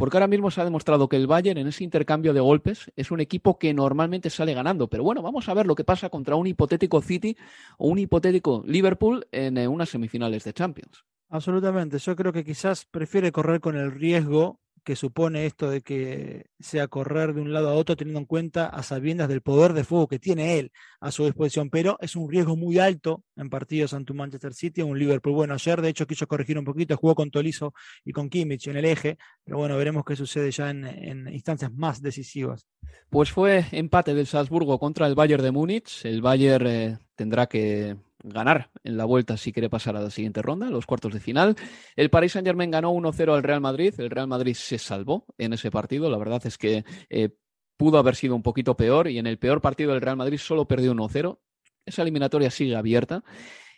[0.00, 3.10] Porque ahora mismo se ha demostrado que el Bayern en ese intercambio de golpes es
[3.10, 4.88] un equipo que normalmente sale ganando.
[4.88, 7.36] Pero bueno, vamos a ver lo que pasa contra un hipotético City
[7.76, 11.04] o un hipotético Liverpool en eh, unas semifinales de Champions.
[11.28, 11.98] Absolutamente.
[11.98, 16.88] Yo creo que quizás prefiere correr con el riesgo que supone esto de que sea
[16.88, 20.08] correr de un lado a otro teniendo en cuenta a sabiendas del poder de fuego
[20.08, 24.12] que tiene él a su disposición, pero es un riesgo muy alto en partidos ante
[24.12, 25.34] un Manchester City un Liverpool.
[25.34, 28.76] Bueno, ayer de hecho quiso corregir un poquito, jugó con Tolizo y con Kimmich en
[28.76, 32.66] el eje, pero bueno, veremos qué sucede ya en, en instancias más decisivas.
[33.08, 36.04] Pues fue empate del Salzburgo contra el Bayern de Múnich.
[36.04, 40.42] El Bayern eh, tendrá que ganar en la vuelta si quiere pasar a la siguiente
[40.42, 41.56] ronda, los cuartos de final.
[41.96, 43.94] El Paris Saint Germain ganó 1-0 al Real Madrid.
[43.98, 46.10] El Real Madrid se salvó en ese partido.
[46.10, 47.30] La verdad es que eh,
[47.76, 50.66] pudo haber sido un poquito peor y en el peor partido del Real Madrid solo
[50.66, 51.38] perdió 1-0.
[51.86, 53.24] Esa eliminatoria sigue abierta.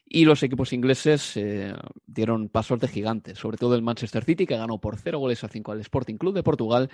[0.05, 1.72] Y los equipos ingleses eh,
[2.05, 5.48] dieron pasos de gigante, sobre todo el Manchester City, que ganó por 0 goles a
[5.48, 6.90] 5 al Sporting Club de Portugal,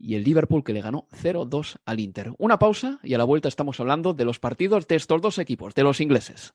[0.00, 2.32] y el Liverpool, que le ganó 0-2 al Inter.
[2.38, 5.74] Una pausa y a la vuelta estamos hablando de los partidos de estos dos equipos,
[5.74, 6.54] de los ingleses.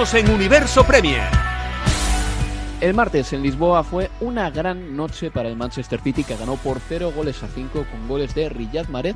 [0.00, 1.28] En Universo Premier.
[2.80, 6.80] El martes en Lisboa fue una gran noche para el Manchester City que ganó por
[6.80, 9.14] 0 goles a 5 con goles de Riyad Mahrez,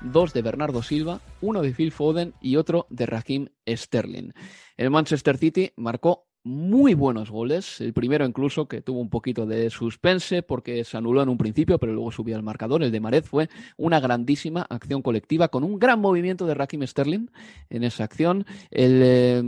[0.00, 4.30] dos de Bernardo Silva, uno de Phil Foden y otro de Raheem Sterling.
[4.76, 7.80] El Manchester City marcó muy buenos goles.
[7.80, 11.76] El primero incluso que tuvo un poquito de suspense porque se anuló en un principio,
[11.80, 12.84] pero luego subió al marcador.
[12.84, 17.26] El de Mared fue una grandísima acción colectiva con un gran movimiento de Raheem Sterling
[17.68, 18.46] en esa acción.
[18.70, 19.42] El eh,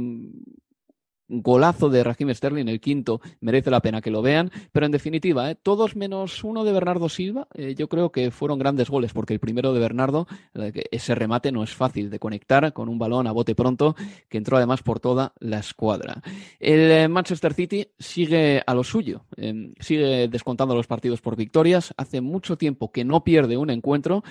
[1.40, 5.50] golazo de Raheem Sterling, el quinto, merece la pena que lo vean, pero en definitiva,
[5.50, 5.56] ¿eh?
[5.60, 9.40] todos menos uno de Bernardo Silva, eh, yo creo que fueron grandes goles, porque el
[9.40, 10.26] primero de Bernardo,
[10.90, 13.96] ese remate no es fácil de conectar con un balón a bote pronto,
[14.28, 16.22] que entró además por toda la escuadra.
[16.60, 21.94] El eh, Manchester City sigue a lo suyo, em, sigue descontando los partidos por victorias,
[21.96, 24.22] hace mucho tiempo que no pierde un encuentro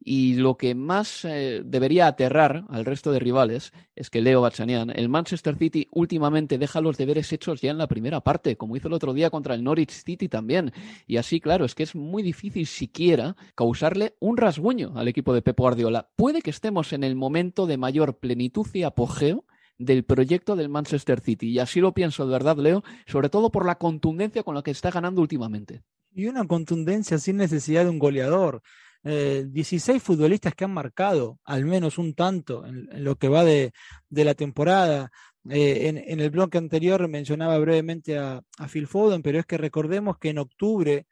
[0.00, 4.90] y lo que más eh, debería aterrar al resto de rivales es que Leo Bachanian,
[4.90, 8.88] el Manchester City últimamente deja los deberes hechos ya en la primera parte, como hizo
[8.88, 10.72] el otro día contra el Norwich City también.
[11.06, 15.42] Y así, claro, es que es muy difícil siquiera causarle un rasguño al equipo de
[15.42, 16.10] Pep Guardiola.
[16.16, 19.44] Puede que estemos en el momento de mayor plenitud y apogeo
[19.78, 21.50] del proyecto del Manchester City.
[21.50, 24.70] Y así lo pienso de verdad, Leo, sobre todo por la contundencia con la que
[24.70, 25.82] está ganando últimamente.
[26.12, 28.62] Y una contundencia sin necesidad de un goleador.
[29.02, 33.72] 16 eh, futbolistas que han marcado al menos un tanto en, lo que va de,
[34.10, 35.10] la temporada.
[35.48, 40.30] Eh, en, el bloque anterior mencionaba brevemente a, Phil Foden, pero es que recordemos que
[40.30, 41.06] en octubre,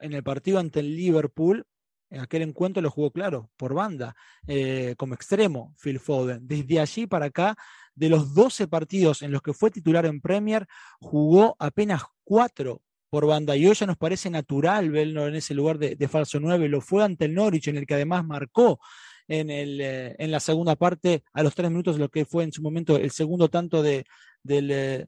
[0.00, 1.64] en el partido ante el Liverpool,
[2.10, 4.14] en aquel encuentro lo jugó claro, por banda,
[4.46, 6.46] eh, como extremo, Phil Foden.
[6.46, 7.56] Desde allí para acá,
[7.94, 10.66] de los 12 partidos en los que fue titular en Premier,
[11.00, 13.56] jugó apenas 4 por banda.
[13.56, 16.68] Y hoy ya nos parece natural verlo en ese lugar de, falso 9.
[16.68, 18.80] Lo fue ante el Norwich, en el que además marcó
[19.26, 22.52] en, el, eh, en la segunda parte, a los tres minutos, lo que fue en
[22.52, 24.04] su momento el segundo tanto de,
[24.42, 25.06] del, eh,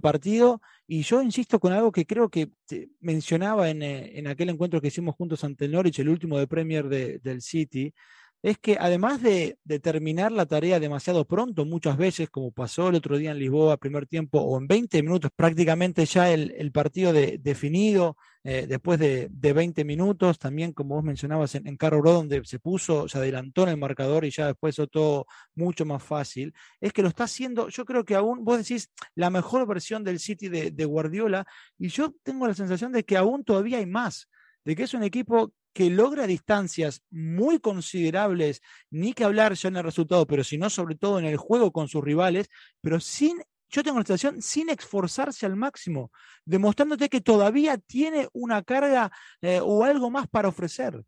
[0.00, 0.60] partido.
[0.86, 2.50] Y yo insisto con algo que creo que
[3.00, 6.46] mencionaba en, eh, en, aquel encuentro que hicimos juntos ante el Norwich, el último de
[6.46, 7.94] Premier del City,
[8.42, 13.16] es que además de, terminar la tarea demasiado pronto, muchas veces, como pasó el otro
[13.16, 18.66] día en Lisboa, primer tiempo, o en 20 minutos, prácticamente ya el, partido definido, eh,
[18.68, 23.62] después de, 20 minutos, también como vos mencionabas en, Carro donde se puso, se adelantó
[23.62, 27.68] en el marcador y ya después todo mucho más fácil, es que lo está haciendo,
[27.68, 31.46] yo creo que aún, vos decís, la mejor versión del City de, de Guardiola,
[31.78, 34.28] y yo tengo la sensación de que aún todavía hay más
[34.64, 39.76] de que es un equipo que logra distancias muy considerables, ni que hablar ya en
[39.76, 42.48] el resultado, pero sino sobre todo en el juego con sus rivales,
[42.80, 46.10] pero sin, yo tengo la sensación, sin esforzarse al máximo,
[46.44, 51.02] demostrándote que todavía tiene una carga eh, o algo más para ofrecer.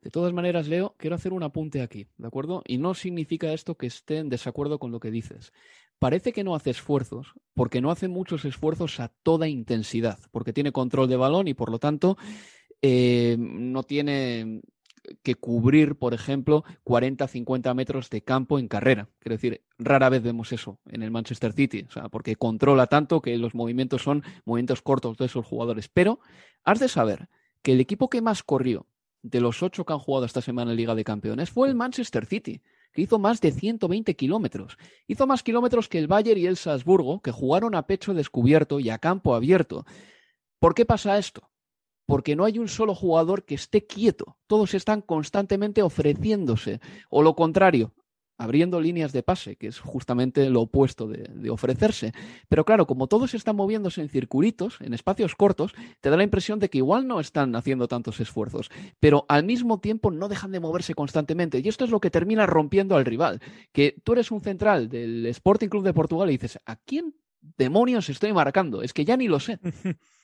[0.00, 2.62] De todas maneras, Leo, quiero hacer un apunte aquí, ¿de acuerdo?
[2.66, 5.52] Y no significa esto que esté en desacuerdo con lo que dices.
[5.98, 10.70] Parece que no hace esfuerzos, porque no hace muchos esfuerzos a toda intensidad, porque tiene
[10.70, 12.16] control de balón y por lo tanto
[12.82, 14.60] eh, no tiene
[15.22, 19.08] que cubrir, por ejemplo, 40, 50 metros de campo en carrera.
[19.18, 23.20] Quiero decir, rara vez vemos eso en el Manchester City, o sea, porque controla tanto
[23.20, 25.88] que los movimientos son movimientos cortos de esos jugadores.
[25.88, 26.20] Pero
[26.64, 27.28] has de saber
[27.62, 28.86] que el equipo que más corrió
[29.22, 32.26] de los ocho que han jugado esta semana en Liga de Campeones fue el Manchester
[32.26, 32.60] City,
[32.92, 34.78] que hizo más de 120 kilómetros.
[35.06, 38.90] Hizo más kilómetros que el Bayern y el Salzburgo, que jugaron a pecho descubierto y
[38.90, 39.84] a campo abierto.
[40.60, 41.50] ¿Por qué pasa esto?
[42.08, 44.38] Porque no hay un solo jugador que esté quieto.
[44.46, 46.80] Todos están constantemente ofreciéndose.
[47.10, 47.92] O lo contrario,
[48.38, 52.14] abriendo líneas de pase, que es justamente lo opuesto de, ofrecerse.
[52.48, 56.58] Pero claro, como todos están moviéndose en circulitos, en espacios cortos, te da la impresión
[56.60, 60.60] de que igual no están haciendo tantos esfuerzos, pero al mismo tiempo no dejan de
[60.60, 61.60] moverse constantemente.
[61.62, 63.42] Y esto es lo que termina rompiendo al rival.
[63.70, 67.14] Que tú eres un central del Sporting Club de Portugal y dices, ¿a quién
[67.58, 68.80] demonios estoy marcando?
[68.80, 69.58] Es que ya ni lo sé.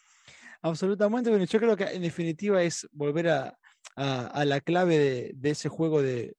[0.64, 3.58] Absolutamente, bueno, yo creo que en definitiva es volver a,
[3.96, 6.36] la clave de, ese juego de,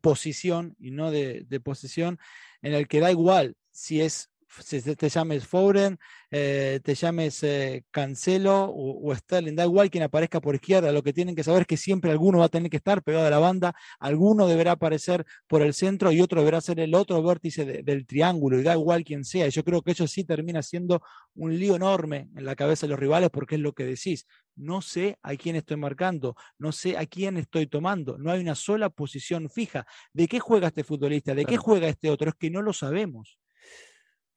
[0.00, 2.18] posición y no de, de, posición,
[2.62, 5.98] en el que da igual si es si te llames Foden,
[6.30, 11.12] eh, te llames eh, Cancelo o, Sterling, da igual quien aparezca por izquierda, lo que
[11.12, 13.38] tienen que saber es que siempre alguno va a tener que estar pegado a la
[13.38, 18.06] banda, alguno deberá aparecer por el centro y otro deberá ser el otro vértice del
[18.06, 19.48] triángulo, y da igual quien sea.
[19.48, 21.02] Yo creo que eso sí termina siendo
[21.34, 24.26] un lío enorme en la cabeza de los rivales porque es lo que decís.
[24.56, 28.54] No sé a quién estoy marcando, no sé a quién estoy tomando, no hay una
[28.54, 29.86] sola posición fija.
[30.12, 31.34] ¿De qué juega este futbolista?
[31.34, 32.30] ¿De qué juega este otro?
[32.30, 33.39] Es que no lo sabemos.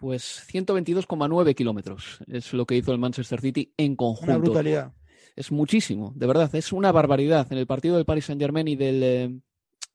[0.04, 4.34] Pues 122,9 kilómetros es lo que hizo el Manchester City en conjunto.
[4.34, 4.94] Una brutalidad.
[5.34, 7.50] Es muchísimo, de verdad, es una barbaridad.
[7.50, 9.44] En el partido del Paris Saint-Germain y del, eh, y del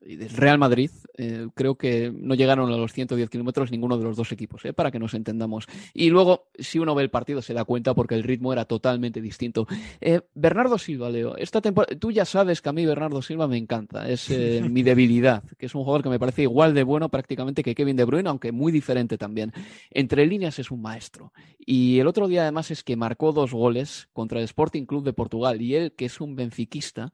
[0.01, 4.31] Real Madrid, eh, creo que no llegaron a los 110 kilómetros ninguno de los dos
[4.31, 5.67] equipos, eh, para que nos entendamos.
[5.93, 9.21] Y luego, si uno ve el partido, se da cuenta porque el ritmo era totalmente
[9.21, 9.67] distinto.
[10.01, 14.09] Eh, Bernardo Silva, Leo, esta tú ya sabes que a mí Bernardo Silva me encanta,
[14.09, 14.29] es
[14.71, 17.97] mi debilidad, que es un jugador que me parece igual de bueno prácticamente que Kevin
[17.97, 19.53] De Bruyne, aunque muy diferente también.
[19.91, 21.33] Entre líneas es un maestro.
[21.59, 25.13] Y el otro día además es que marcó dos goles contra el Sporting Club de
[25.13, 27.13] Portugal y él, que es un benfiquista,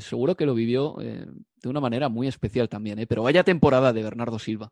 [0.00, 0.96] seguro que lo vivió
[1.62, 3.06] de una manera muy especial también, ¿eh?
[3.06, 4.70] pero vaya temporada de Bernardo Silva.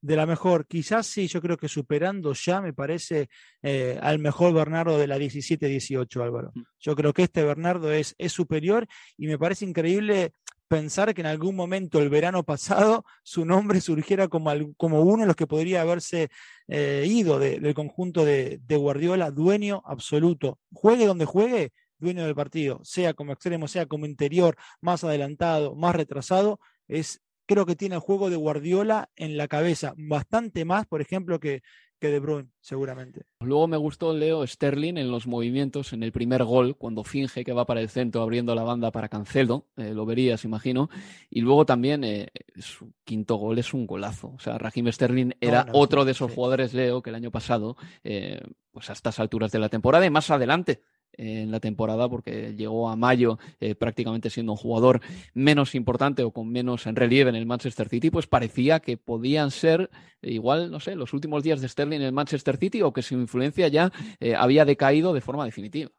[0.00, 3.28] De la mejor, quizás sí, yo creo que superando ya, me parece,
[3.62, 6.52] eh, al mejor Bernardo de la 17-18, Álvaro.
[6.54, 6.62] Mm.
[6.80, 10.32] Yo creo que este Bernardo es, es superior y me parece increíble
[10.68, 15.26] pensar que en algún momento el verano pasado su nombre surgiera como, como uno de
[15.28, 16.28] los que podría haberse
[16.68, 20.58] eh, ido del conjunto de, de, Guardiola, dueño absoluto.
[20.72, 25.94] Juegue donde juegue, dueño del partido, sea como extremo, sea como interior, más adelantado, más
[25.94, 31.00] retrasado, es creo que tiene el juego de Guardiola en la cabeza, bastante más, por
[31.00, 31.62] ejemplo, que,
[31.98, 33.22] que De Bruyne, seguramente.
[33.40, 37.52] Luego me gustó Leo Sterling en los movimientos, en el primer gol, cuando finge que
[37.52, 40.90] va para el centro abriendo la banda para Cancelo, eh, lo verías, imagino.
[41.30, 44.32] Y luego también eh, su quinto gol es un golazo.
[44.36, 48.40] O sea, Raheem Sterling era otro de esos jugadores, Leo, que el año pasado, eh,
[48.72, 50.82] pues a estas alturas de la temporada y más adelante,
[51.16, 55.00] en la temporada porque llegó a mayo eh, prácticamente siendo un jugador
[55.34, 59.50] menos importante o con menos en relieve en el Manchester City, pues parecía que podían
[59.50, 59.90] ser
[60.22, 63.14] igual, no sé, los últimos días de Sterling en el Manchester City o que su
[63.14, 65.90] influencia ya eh, había decaído de forma definitiva.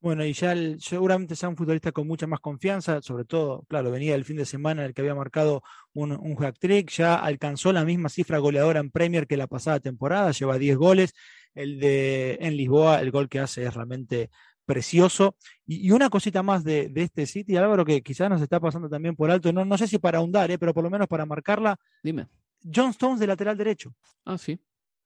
[0.00, 4.14] Bueno, y ya seguramente sea un futbolista con mucha más confianza, sobre todo, claro, venía
[4.14, 5.62] el fin de semana en el que había marcado
[5.94, 9.80] un, un hack trick, ya alcanzó la misma cifra goleadora en Premier que la pasada
[9.80, 11.14] temporada, lleva 10 goles,
[11.54, 14.30] el de en Lisboa, el gol que hace es realmente
[14.64, 15.36] precioso.
[15.66, 19.30] Y, una cosita más de, este City, Álvaro, que quizás nos está pasando también por
[19.30, 20.58] alto, no, no sé si para ahondar, ¿eh?
[20.58, 21.78] pero por lo menos para marcarla.
[22.02, 22.28] Dime.
[22.62, 23.94] John Stones de lateral derecho.
[24.24, 24.58] Ah, sí.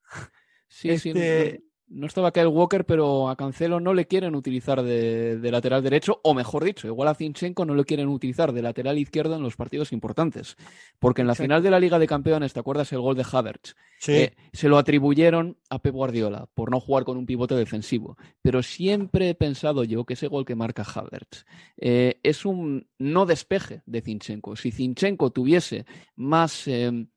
[0.71, 5.81] Sí, este, no estaba Kyle Walker, pero a Cancelo no le quieren utilizar de, lateral
[5.81, 9.41] derecho, o mejor dicho, igual a Zinchenko no le quieren utilizar de lateral izquierdo en
[9.41, 10.55] los partidos importantes.
[10.99, 13.75] Porque en la final de la Liga de Campeones, ¿te acuerdas el gol de Havertz?
[13.99, 14.11] Sí.
[14.13, 18.17] Eh, se lo atribuyeron a Pep Guardiola por no jugar con un pivote defensivo.
[18.41, 21.45] Pero siempre he pensado yo que ese gol que marca Havertz
[21.77, 24.55] eh, es un no despeje de Zinchenko.
[24.55, 25.85] Si Zinchenko tuviese
[26.15, 26.67] más...
[26.67, 27.07] Eh,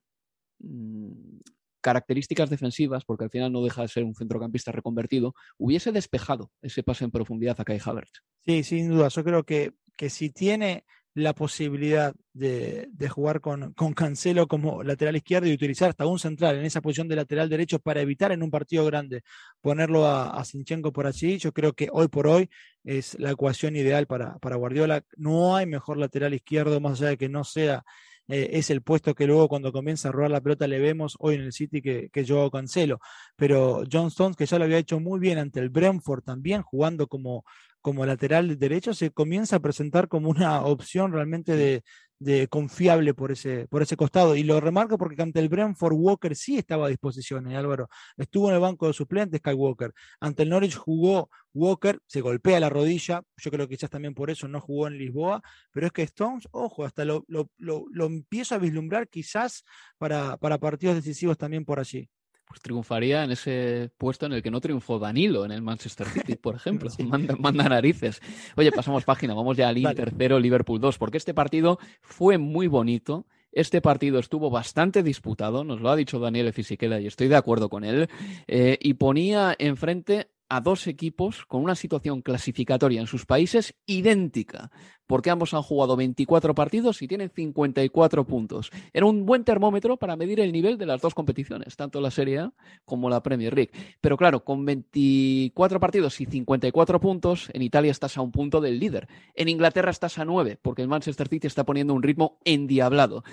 [0.59, 1.39] mm,
[1.83, 6.81] características defensivas, porque al final no deja de ser un centrocampista reconvertido, hubiese despejado ese
[6.81, 8.23] pase en profundidad a Kai Havertz.
[8.39, 9.09] Sí, sin duda.
[9.09, 15.15] Yo creo que, que si tiene la posibilidad de, jugar con, con, Cancelo como lateral
[15.15, 18.41] izquierdo y utilizar hasta un central en esa posición de lateral derecho para evitar en
[18.41, 19.21] un partido grande
[19.61, 22.49] ponerlo a, a Sinchenko por allí, yo creo que hoy por hoy
[22.83, 25.03] es la ecuación ideal para, para Guardiola.
[25.15, 27.83] No hay mejor lateral izquierdo, más allá de que no sea
[28.27, 31.35] eh, es el puesto que luego cuando comienza a robar la pelota le vemos hoy
[31.35, 32.99] en el City que, que yo cancelo.
[33.35, 37.07] Pero John Stones, que ya lo había hecho muy bien ante el Brentford también, jugando
[37.07, 37.43] como,
[37.81, 41.83] como lateral derecho, se comienza a presentar como una opción realmente de,
[42.23, 44.35] de confiable por ese, por ese costado.
[44.35, 47.89] Y lo remarco porque ante el Brentford Walker sí estaba a disposición, ¿eh, Álvaro.
[48.17, 49.93] Estuvo en el banco de suplentes Kyle Walker.
[50.19, 53.21] Ante el Norwich jugó Walker, se golpea la rodilla.
[53.37, 55.41] Yo creo que quizás también por eso no jugó en Lisboa.
[55.71, 59.63] Pero es que Stones, ojo, hasta lo, lo, lo, lo empiezo a vislumbrar quizás
[59.97, 62.09] para, para partidos decisivos también por allí
[62.45, 66.35] pues triunfaría en ese puesto en el que no triunfó Danilo en el Manchester City,
[66.35, 66.89] por ejemplo.
[67.39, 68.21] manda, narices.
[68.55, 72.67] Oye, pasamos página, vamos ya al Inter 0, Liverpool 2, porque este partido fue muy
[72.67, 73.25] bonito.
[73.51, 77.69] Este partido estuvo bastante disputado, nos lo ha dicho Daniel Fisichella y estoy de acuerdo
[77.69, 78.09] con él,
[78.47, 84.69] eh, y ponía enfrente a dos equipos con una situación clasificatoria en sus países idéntica,
[85.07, 88.69] porque ambos han jugado 24 partidos y tienen 54 puntos.
[88.93, 92.37] Era un buen termómetro para medir el nivel de las dos competiciones, tanto la Serie
[92.37, 92.53] A
[92.85, 93.71] como la Premier League.
[93.99, 98.79] Pero claro, con 24 partidos y 54 puntos, en Italia estás a un punto del
[98.79, 99.07] líder.
[99.33, 103.23] En Inglaterra estás a 9, porque el Manchester City está poniendo un ritmo endiablado.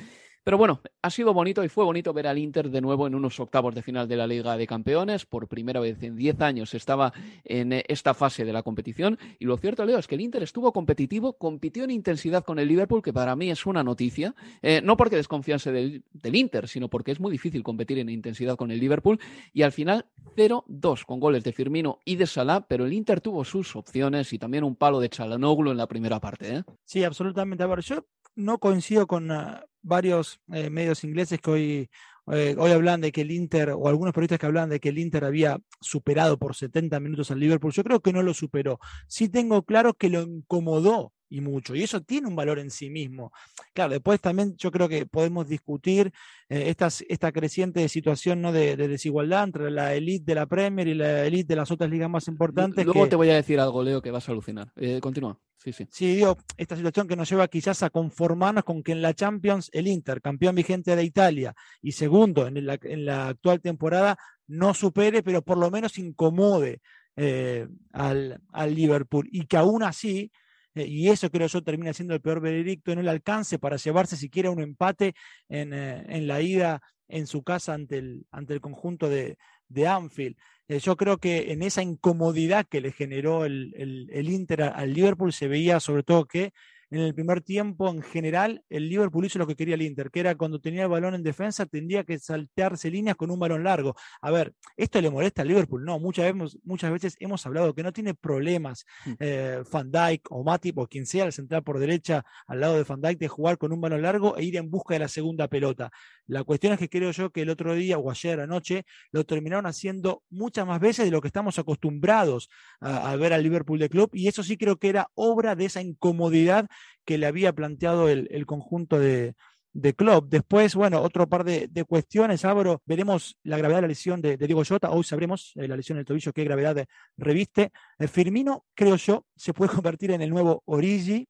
[0.42, 3.38] Pero bueno, ha sido bonito y fue bonito ver al Inter de nuevo en unos
[3.40, 5.26] octavos de final de la Liga de Campeones.
[5.26, 7.12] Por primera vez en 10 años estaba
[7.44, 9.18] en esta fase de la competición.
[9.38, 12.68] Y lo cierto, Leo, es que el Inter estuvo competitivo, compitió en intensidad con el
[12.68, 14.34] Liverpool, que para mí es una noticia.
[14.62, 18.56] Eh, no porque desconfianse del, del, Inter, sino porque es muy difícil competir en intensidad
[18.56, 19.20] con el Liverpool.
[19.52, 23.44] Y al final 0-2 con goles de Firmino y de Salah, pero el Inter tuvo
[23.44, 26.56] sus opciones y también un palo de Chalanoglu en la primera parte.
[26.56, 26.64] ¿eh?
[26.84, 27.62] Sí, absolutamente.
[27.62, 31.90] A yo no coincido con uh, varios eh, medios ingleses que hoy,
[32.32, 34.98] eh, hoy hablan de que el Inter, o algunos periodistas que hablan de que el
[34.98, 37.72] Inter había superado por 70 minutos al Liverpool.
[37.72, 38.78] Yo creo que no lo superó.
[39.08, 41.74] Sí tengo claro que lo incomodó y mucho.
[41.74, 43.32] Y eso tiene un valor en sí mismo.
[43.72, 46.12] Claro, después también yo creo que podemos discutir
[46.48, 46.74] eh,
[47.08, 48.52] esta creciente situación ¿no?
[48.52, 52.10] de, desigualdad entre la élite de la Premier y la élite de las otras ligas
[52.10, 52.84] más importantes.
[52.84, 54.72] Luego te voy a decir algo, Leo, que vas a alucinar.
[54.76, 55.38] Eh, continúa.
[55.56, 55.86] Sí, sí.
[55.90, 59.68] Sí, digo, esta situación que nos lleva quizás a conformarnos con que en la Champions
[59.72, 64.16] el Inter, campeón vigente de Italia y segundo en la, en la actual temporada,
[64.46, 66.80] no supere, pero por lo menos incomode
[67.14, 69.28] eh, al, al Liverpool.
[69.30, 70.32] Y que aún así
[70.74, 74.16] eh, y eso creo yo termina siendo el peor veredicto, en el alcance para llevarse
[74.16, 75.14] siquiera un empate
[75.48, 79.36] en, eh, en la ida en su casa ante el, ante el conjunto de,
[79.68, 80.36] de Anfield.
[80.68, 84.92] Eh, yo creo que en esa incomodidad que le generó el, el, el Inter al
[84.92, 86.52] Liverpool se veía sobre todo que
[86.90, 90.20] en el primer tiempo, en general, el Liverpool hizo lo que quería el Inter, que
[90.20, 93.94] era cuando tenía el balón en defensa, tendría que saltearse líneas con un balón largo.
[94.20, 95.84] A ver, ¿esto le molesta al Liverpool?
[95.84, 99.12] No, muchas veces, muchas veces hemos hablado que no tiene problemas mm.
[99.20, 102.82] eh, Van Dijk o Matip o quien sea el central por derecha al lado de
[102.82, 105.46] Van Dijk de jugar con un balón largo e ir en busca de la segunda
[105.46, 105.90] pelota.
[106.26, 109.66] La cuestión es que creo yo que el otro día o ayer anoche lo terminaron
[109.66, 112.48] haciendo muchas más veces de lo que estamos acostumbrados
[112.80, 115.66] a, a ver al Liverpool de club y eso sí creo que era obra de
[115.66, 116.68] esa incomodidad
[117.04, 119.34] que le había planteado el, conjunto de,
[119.72, 120.28] de club.
[120.28, 124.62] Después, bueno, otro par de, cuestiones, Álvaro, veremos la gravedad de la lesión de, Diego
[124.66, 126.84] Jota, hoy sabremos eh, la lesión del tobillo, qué gravedad
[127.16, 127.70] reviste.
[127.98, 131.26] Eh, Firmino, creo yo, se puede convertir en el nuevo Origi.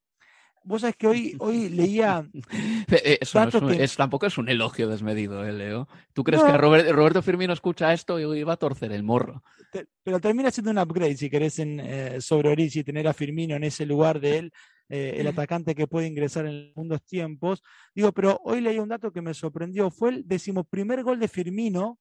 [0.63, 2.27] Vos sabés que hoy, hoy leía.
[2.93, 3.41] Eh, eso
[3.71, 5.87] es, tampoco es un elogio desmedido, ¿eh, Leo?
[6.13, 9.45] ¿Tú crees que Roberto Firmino escucha esto y va a torcer el morro?
[10.03, 13.87] pero termina siendo un upgrade, si querés, en, sobre Origi, tener a Firmino en ese
[13.87, 14.53] lugar de él.
[14.91, 17.63] Eh, el atacante que puede ingresar en los segundos tiempos.
[17.95, 21.99] Digo, pero hoy leí un dato que me sorprendió, fue el decimoprimer gol de Firmino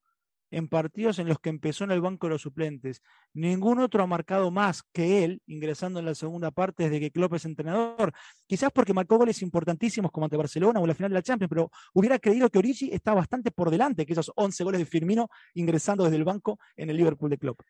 [0.50, 3.02] en partidos en los que empezó en el banco de los suplentes.
[3.32, 7.34] Ningún otro ha marcado más que él, ingresando en la segunda parte desde que Klopp
[7.34, 8.12] es entrenador.
[8.46, 11.70] Quizás porque marcó goles importantísimos como ante Barcelona o la final de la Champions, pero
[11.94, 16.04] hubiera creído que Origi está bastante por delante que esos 11 goles de Firmino ingresando
[16.04, 17.60] desde el banco en el Liverpool de Klopp.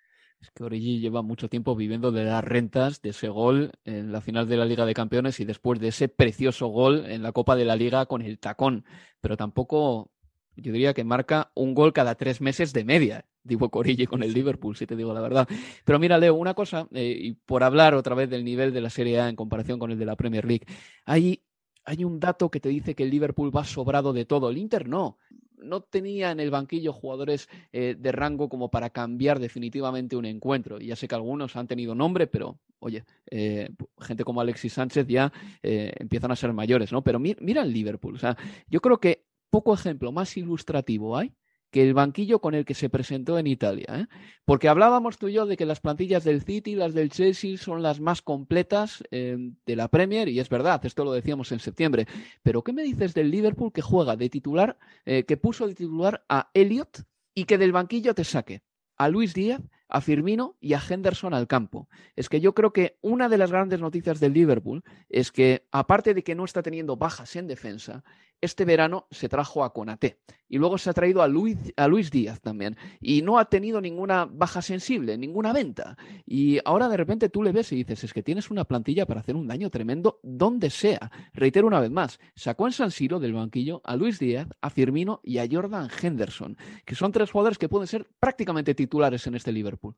[0.41, 4.23] Es que Origi lleva mucho tiempo viviendo de las rentas de ese gol en la
[4.23, 7.57] final de la Liga de Campeones y después de ese precioso gol en la Copa
[7.57, 8.87] de la Liga con el tacón.
[9.21, 10.11] Pero tampoco,
[10.57, 13.27] yo diría que marca un gol cada tres meses de media.
[13.43, 15.47] Digo Origi con el Liverpool, si te digo la verdad.
[15.85, 18.91] Pero mira, Leo, una cosa, eh, y por hablar otra vez del nivel de la
[18.91, 20.67] Serie A en comparación con el de la Premier League,
[21.05, 21.45] hay,
[21.85, 24.49] hay un dato que te dice que el Liverpool va sobrado de todo.
[24.49, 25.19] El Inter no
[25.63, 30.79] no tenía en el banquillo jugadores eh, de rango como para cambiar definitivamente un encuentro.
[30.79, 35.33] Ya sé que algunos han tenido nombre, pero oye, eh, gente como Alexis Sánchez ya
[35.63, 37.03] eh, empiezan a ser mayores, ¿no?
[37.03, 38.15] Pero mira el Liverpool.
[38.15, 38.37] O sea,
[38.69, 41.33] yo creo que poco ejemplo más ilustrativo hay
[41.71, 43.87] que el banquillo con el que se presentó en Italia.
[43.91, 44.07] ¿eh?
[44.45, 47.57] Porque hablábamos tú y yo de que las plantillas del City y las del Chelsea
[47.57, 51.61] son las más completas eh, de la Premier, y es verdad, esto lo decíamos en
[51.61, 52.07] septiembre.
[52.43, 56.25] Pero ¿qué me dices del Liverpool que juega de titular, eh, que puso de titular
[56.29, 57.05] a Elliot
[57.35, 58.63] y que del banquillo te saque
[58.97, 61.89] a Luis Díaz, a Firmino y a Henderson al campo?
[62.17, 66.15] Es que yo creo que una de las grandes noticias del Liverpool es que, aparte
[66.15, 68.05] de que no está teniendo bajas en defensa,
[68.41, 72.11] este verano se trajo a Conate y luego se ha traído a Luis, a Luis
[72.11, 75.97] Díaz también y no ha tenido ninguna baja sensible, ninguna venta.
[76.27, 79.21] Y ahora de repente tú le ves y dices, es que tienes una plantilla para
[79.21, 81.11] hacer un daño tremendo donde sea.
[81.33, 85.21] Reitero una vez más, sacó en San Siro del banquillo a Luis Díaz, a Firmino
[85.23, 89.53] y a Jordan Henderson, que son tres jugadores que pueden ser prácticamente titulares en este
[89.53, 89.95] Liverpool.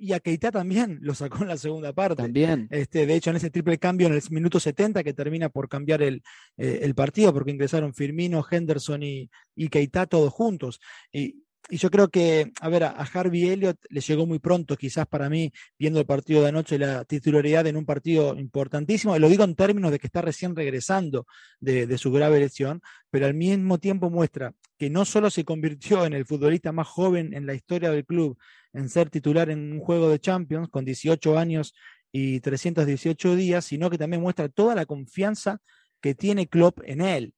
[0.00, 2.22] Y a Keita también lo sacó en la segunda parte.
[2.22, 2.68] También.
[2.70, 6.02] Este, de hecho, en ese triple cambio en el minuto 70 que termina por cambiar
[6.02, 6.22] el,
[6.56, 10.80] eh, el partido, porque ingresaron Firmino, Henderson y, y Keita todos juntos.
[11.12, 15.06] Y, y yo creo que, a ver, a, Harvey Elliott le llegó muy pronto, quizás
[15.06, 19.16] para mí, viendo el partido de anoche, la titularidad en un partido importantísimo.
[19.16, 21.26] Y lo digo en términos de que está recién regresando
[21.58, 26.12] de, su grave lesión, pero al mismo tiempo muestra que no solo se convirtió en
[26.12, 28.38] el futbolista más joven en la historia del club
[28.72, 31.74] en ser titular en un juego de Champions con 18 años
[32.12, 35.60] y 318 días, sino que también muestra toda la confianza
[36.00, 37.34] que tiene Klopp en él.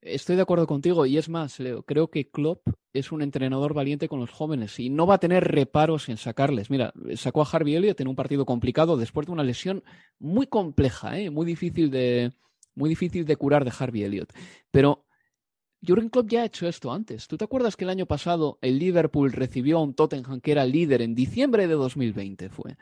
[0.00, 4.08] Estoy de acuerdo contigo y es más, Leo, creo que Klopp es un entrenador valiente
[4.08, 6.70] con los jóvenes y no va a tener reparos en sacarles.
[6.70, 9.82] Mira, sacó a Harvey Elliott en un partido complicado después de una lesión
[10.20, 11.30] muy compleja, ¿eh?
[11.30, 12.32] muy, difícil de,
[12.74, 14.32] muy difícil de curar de Harvey Elliott.
[14.70, 15.04] Pero
[15.84, 17.26] Jurgen Klopp ya ha hecho esto antes.
[17.26, 20.64] ¿Tú te acuerdas que el año pasado el Liverpool recibió a un Tottenham que era
[20.64, 22.76] líder en diciembre de 2020 fue?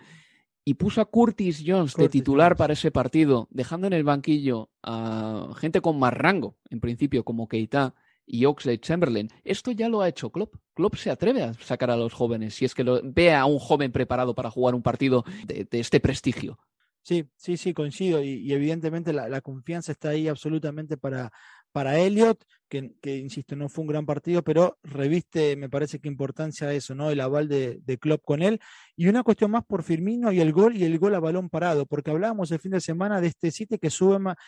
[0.68, 5.54] Y puso a Curtis Jones de titular para ese partido, dejando en el banquillo a
[5.58, 7.94] gente con más rango, en principio, como Keita
[8.26, 9.30] y Oxley Chamberlain.
[9.44, 10.56] Esto ya lo ha hecho Klopp.
[10.74, 13.60] Klopp se atreve a sacar a los jóvenes si es que lo, ve a un
[13.60, 16.58] joven preparado para jugar un partido de, este prestigio.
[17.00, 18.20] Sí, sí, sí, coincido.
[18.20, 21.30] Y, evidentemente la, confianza está ahí absolutamente para,
[21.76, 26.72] para Elliot, que, insisto, no fue un gran partido, pero reviste, me parece que importancia
[26.72, 27.10] eso, ¿no?
[27.10, 28.60] El aval de, de Klopp con él.
[28.96, 31.84] Y una cuestión más por Firmino y el gol y el gol a balón parado,
[31.84, 34.38] porque hablábamos el fin de semana de este sitio que, suma,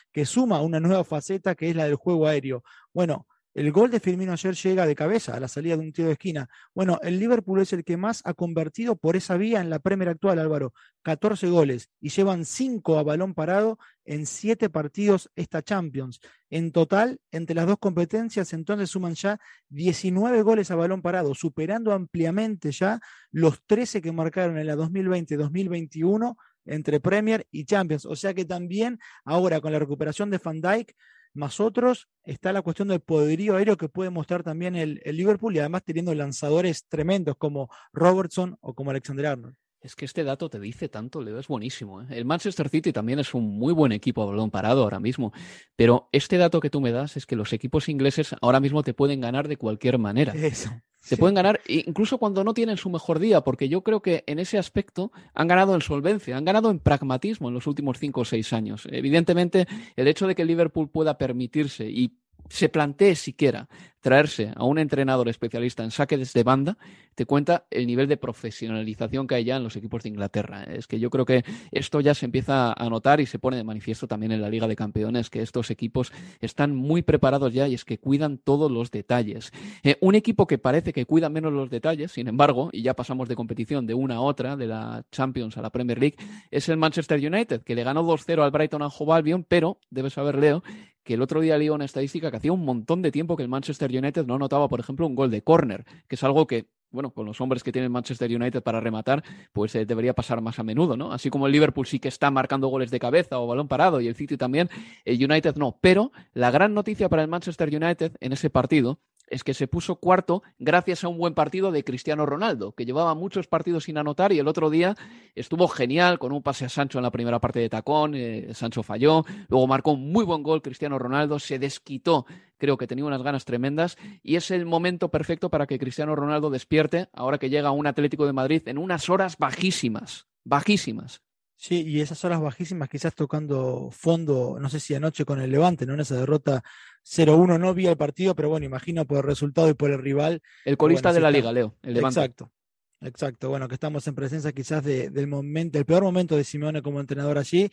[0.63, 2.63] una nueva faceta que es la del juego aéreo.
[2.95, 6.09] Bueno, el gol de Firmino ayer llega de cabeza a la salida de un tiro
[6.09, 6.49] de esquina.
[6.75, 10.09] Bueno, el Liverpool es el que más ha convertido por esa vía en la Premier
[10.09, 10.73] actual, Álvaro.
[11.03, 13.79] 14 goles y llevan 5 a balón parado
[14.09, 16.21] en 7 partidos esta Champions.
[16.49, 19.39] En total, entre las dos competencias, entonces suman ya
[19.69, 23.01] 19 goles a balón parado, superando ampliamente ya
[23.31, 28.07] los 13 que marcaron en la 2020-2021 entre Premier y Champions.
[28.07, 30.95] O sea que también ahora con la recuperación de Van Dijk
[31.35, 35.59] más otros, está la cuestión del poderío aéreo que puede mostrar también el, Liverpool y
[35.59, 39.55] además teniendo lanzadores tremendos como Robertson o como Alexander Arnold.
[39.81, 42.03] Es que este dato te dice tanto, Leo, es buenísimo.
[42.03, 42.07] ¿eh?
[42.11, 45.33] El Manchester City también es un muy buen equipo a balón parado ahora mismo,
[45.77, 48.95] pero este dato que tú me das es que los equipos ingleses ahora mismo te
[48.95, 50.33] pueden ganar de cualquier manera.
[50.33, 50.71] Eso.
[51.01, 54.41] Se pueden ganar incluso cuando no tienen su mejor día, porque yo creo que en
[54.41, 58.25] ese aspecto han ganado en solvencia, han ganado en pragmatismo en los últimos cinco o
[58.25, 58.87] seis años.
[58.91, 59.67] Evidentemente,
[59.97, 62.19] el hecho de que Liverpool pueda permitirse y
[62.49, 63.69] se plantee siquiera
[64.01, 66.79] traerse a un entrenador especialista en saque desde banda,
[67.15, 70.63] te cuenta el nivel de profesionalización que hay ya en los equipos de Inglaterra.
[70.65, 73.65] Es que yo creo que esto ya se empieza a notar y se pone de
[73.65, 77.75] manifiesto también en la Liga de Campeones, que estos equipos están muy preparados ya y
[77.75, 79.53] es que cuidan todos los detalles.
[79.83, 83.29] Eh, un equipo que parece que cuida menos los detalles, sin embargo, y ya pasamos
[83.29, 86.17] de competición de una a otra, de la Champions a la Premier League,
[86.53, 90.13] es el Manchester United, que le ganó 2-0 al Brighton and Hove Albion, pero debes
[90.13, 90.63] saber, Leo,
[91.09, 93.49] que el otro día leí una estadística que hacía un montón de tiempo que el
[93.49, 97.13] Manchester United no notaba, por ejemplo, un gol de córner, que es algo que, bueno,
[97.13, 100.59] con los hombres que tiene el Manchester United para rematar, pues eh, debería pasar más
[100.59, 101.11] a menudo, ¿no?
[101.11, 104.07] Así como el Liverpool sí que está marcando goles de cabeza o balón parado y
[104.07, 104.69] el City también,
[105.07, 105.79] el United no.
[105.81, 109.01] Pero la gran noticia para el Manchester United en ese partido
[109.31, 113.15] es que se puso cuarto gracias a un buen partido de Cristiano Ronaldo, que llevaba
[113.15, 114.97] muchos partidos sin anotar y el otro día
[115.35, 118.83] estuvo genial con un pase a Sancho en la primera parte de tacón, eh, Sancho
[118.83, 122.27] falló, luego marcó un muy buen gol Cristiano Ronaldo, se desquitó,
[122.57, 126.51] creo que tenía unas ganas tremendas y es el momento perfecto para que Cristiano Ronaldo
[126.51, 131.23] despierte ahora que llega a un Atlético de Madrid en unas horas bajísimas, bajísimas.
[131.61, 135.87] Sí, y esas horas bajísimas quizás tocando fondo, no sé si anoche con el Levante,
[135.87, 135.95] ¿no?
[135.95, 136.63] En esa derrota
[137.05, 140.41] 0-1 no vi el partido, pero bueno, imagino por el resultado y por el rival.
[140.65, 142.21] El colista de la liga, Leo, el Levante.
[142.21, 142.53] Exacto.
[143.01, 147.01] Exacto, bueno, que estamos en presencia quizás del momento, el peor momento de Simeone como
[147.01, 147.69] entrenador allí.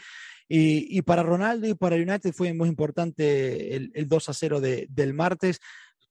[0.47, 5.59] Y, para Ronaldo y para United fue muy importante el, 2 0 del martes.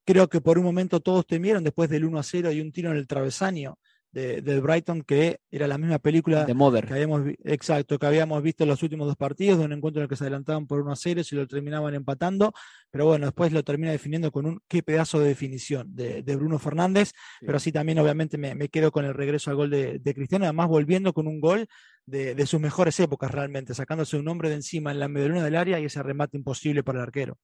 [0.05, 2.99] Creo que por un momento todos temieron después del 1 0 y un tiro en
[2.99, 3.79] el travesaño
[4.15, 6.87] de, del Brighton, que era la misma película de Mother.
[6.87, 10.05] que habíamos, exacto, que habíamos visto en los últimos dos partidos, de un encuentro en
[10.05, 12.55] el que se adelantaban por 1 a 0 y lo terminaban empatando,
[12.93, 17.12] pero bueno, después lo termina definiendo con un qué pedazo de definición de, Bruno Fernández,
[17.41, 21.12] pero así también obviamente me, quedo con el regreso al gol de, Cristiano, además volviendo
[21.12, 21.67] con un gol
[22.07, 25.81] de, sus mejores épocas realmente, sacándose un hombre de encima en la medallona del área
[25.81, 27.37] y ese remate imposible para el arquero.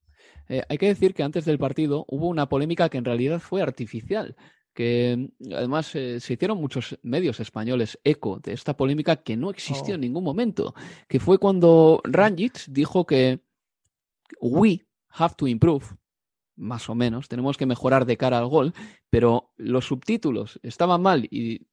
[0.48, 3.60] Eh, hay que decir que antes del partido hubo una polémica que en realidad fue
[3.60, 4.36] artificial
[4.74, 9.94] que además eh, se hicieron muchos medios españoles eco de esta polémica que no existió
[9.94, 10.02] en oh.
[10.02, 10.74] ningún momento,
[11.08, 13.40] que fue cuando Ranjic dijo que
[14.40, 15.86] we have to improve,
[16.56, 18.74] más o menos, tenemos que mejorar de cara al gol,
[19.08, 21.66] pero los subtítulos estaban mal y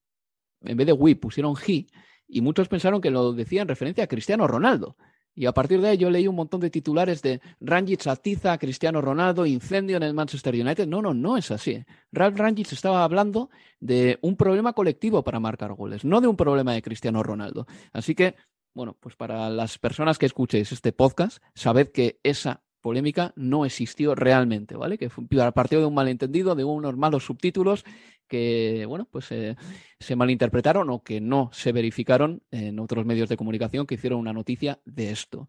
[0.61, 1.85] en vez de we pusieron he
[2.27, 4.97] y muchos pensaron que lo decía en referencia a Cristiano Ronaldo.
[5.37, 9.01] Y a partir de ahí yo leí un montón de titulares de Rangic atiza Cristiano
[9.01, 10.87] Ronaldo, incendio en el Manchester United.
[10.87, 11.85] No, no, no es así.
[12.11, 16.73] Ralph Rangic estaba hablando de un problema colectivo para marcar goles, no de un problema
[16.73, 17.67] de Cristiano Ronaldo.
[17.93, 18.35] Así que,
[18.73, 24.15] bueno, pues para las personas que escuchéis este podcast, sabed que esa polémica no existió
[24.15, 24.97] realmente, ¿vale?
[24.97, 27.85] Que fue partido de un malentendido, de unos malos subtítulos
[28.27, 29.55] que, bueno, pues eh,
[29.99, 34.33] se malinterpretaron o que no se verificaron en otros medios de comunicación que hicieron una
[34.33, 35.47] noticia de esto.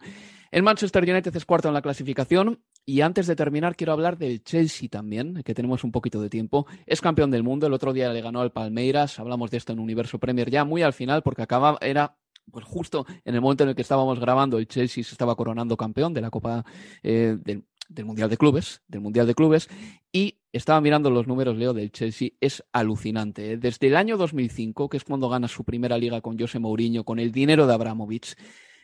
[0.51, 4.43] El Manchester United es cuarto en la clasificación y antes de terminar quiero hablar del
[4.43, 6.67] Chelsea también, que tenemos un poquito de tiempo.
[6.87, 9.79] Es campeón del mundo, el otro día le ganó al Palmeiras, hablamos de esto en
[9.79, 12.17] Universo Premier ya muy al final porque acababa, era
[12.51, 15.77] pues justo en el momento en el que estábamos grabando, el Chelsea se estaba coronando
[15.77, 16.65] campeón de la Copa
[17.03, 17.65] eh, del,
[18.05, 19.69] Mundial de Clubes, del Mundial de Clubes,
[20.13, 23.53] y estaba mirando los números, Leo, del Chelsea, es alucinante.
[23.53, 23.57] ¿eh?
[23.57, 27.19] Desde el año 2005, que es cuando gana su primera liga con José Mourinho, con
[27.19, 28.35] el dinero de Abramovich,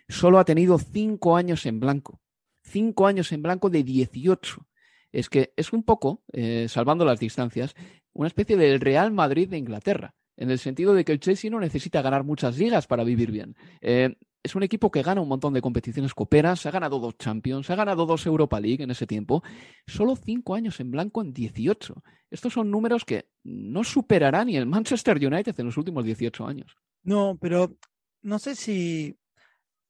[0.08, 2.20] solo ha tenido cinco años en blanco.
[2.62, 4.66] Cinco años en blanco de 18.
[5.12, 7.74] Es que es un poco, eh, salvando las distancias,
[8.12, 11.60] una especie del Real Madrid de Inglaterra en el sentido de que el Chelsea no
[11.60, 13.56] necesita ganar muchas ligas para vivir bien.
[13.80, 17.70] Eh, es un equipo que gana un montón de competiciones coperas, ha ganado dos Champions,
[17.70, 19.42] ha ganado dos Europa League en ese tiempo,
[19.86, 22.02] solo cinco años en blanco en 18.
[22.30, 26.76] Estos son números que no superará ni el Manchester United en los últimos 18 años.
[27.02, 27.74] No, pero
[28.20, 29.16] no sé si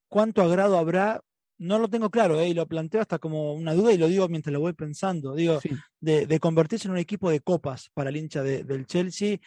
[0.08, 1.20] cuánto agrado habrá
[1.58, 2.48] no lo tengo claro, ¿eh?
[2.48, 5.34] y lo planteo hasta como una duda y lo digo mientras lo voy pensando.
[5.34, 5.60] Digo,
[6.00, 9.38] de, convertirse en un equipo de copas para el hincha del Chelsea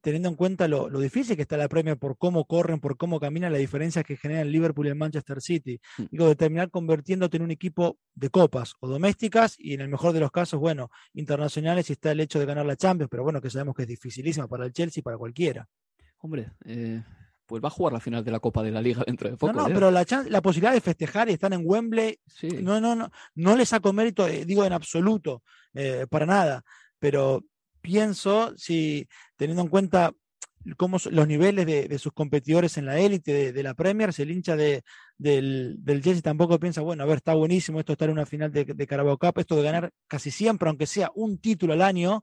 [0.00, 3.52] teniendo en cuenta lo, difícil que está la premia por cómo corren, por cómo caminan,
[3.52, 5.80] la diferencia que genera el Liverpool y el Manchester City.
[5.98, 6.04] Mm.
[6.10, 10.12] Digo, de terminar convirtiéndote en un equipo de copas o domésticas y en el mejor
[10.12, 13.40] de los casos, bueno, internacionales y está el hecho de ganar la Champions, pero bueno,
[13.40, 15.68] que sabemos que es dificilísima para el Chelsea y para cualquiera.
[16.18, 17.02] Hombre, eh,
[17.46, 19.52] pues va a jugar la final de la Copa de la Liga dentro de poco.
[19.52, 19.74] No, no, ¿eh?
[19.74, 22.18] pero la, la, posibilidad de festejar y están en Wembley,
[22.62, 25.42] no, no, no, no le saco mérito, eh, digo en absoluto,
[26.10, 26.64] para nada,
[26.98, 27.44] pero
[27.86, 29.06] pienso, si
[29.36, 30.12] teniendo en cuenta
[30.76, 34.56] cómo los niveles de, sus competidores en la élite de, la Premier, si el hincha
[34.56, 34.82] de,
[35.16, 38.64] del, del tampoco piensa, bueno, a ver, está buenísimo esto estar en una final de,
[38.64, 42.22] de Carabao Cup, esto de ganar casi siempre, aunque sea un título al año,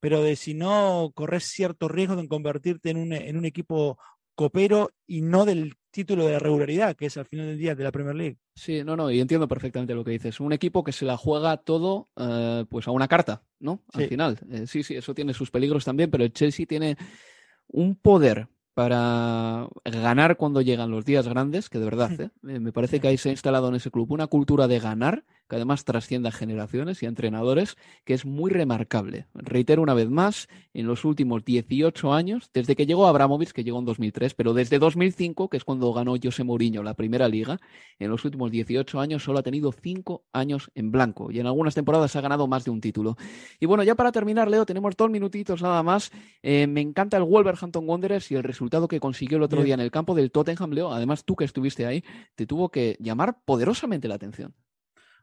[0.00, 3.96] pero de si no corres cierto riesgo de convertirte en un, en un equipo
[4.34, 7.82] copero y no del título de la regularidad, que es al final del día de
[7.82, 8.36] la Premier League.
[8.54, 10.40] Sí, no, no, y entiendo perfectamente lo que dices.
[10.40, 13.82] Un equipo que se la juega todo eh, pues a una carta, ¿no?
[13.94, 14.38] Al final.
[14.50, 16.98] Eh, sí, sí, eso tiene sus peligros también, pero el Chelsea tiene
[17.68, 22.30] un poder para ganar cuando llegan los días grandes, que de verdad, ¿eh?
[22.42, 25.56] me parece que ahí se ha instalado en ese club una cultura de ganar que
[25.56, 29.26] además trasciende a generaciones y a entrenadores, que es muy remarcable.
[29.34, 33.78] Reitero una vez más, en los últimos 18 años, desde que llegó Abramovich, que llegó
[33.78, 37.58] en 2003, pero desde 2005, que es cuando ganó José Mourinho la primera liga,
[37.98, 41.74] en los últimos 18 años solo ha tenido 5 años en blanco y en algunas
[41.74, 43.16] temporadas ha ganado más de un título.
[43.60, 46.10] Y bueno, ya para terminar, Leo, tenemos dos minutitos nada más.
[46.42, 49.80] Eh, me encanta el Wolverhampton Wanderers y el resultado que consiguió el otro día en
[49.80, 50.92] el campo del Tottenham, Leo.
[50.92, 54.54] Además, tú que estuviste ahí, te tuvo que llamar poderosamente la atención.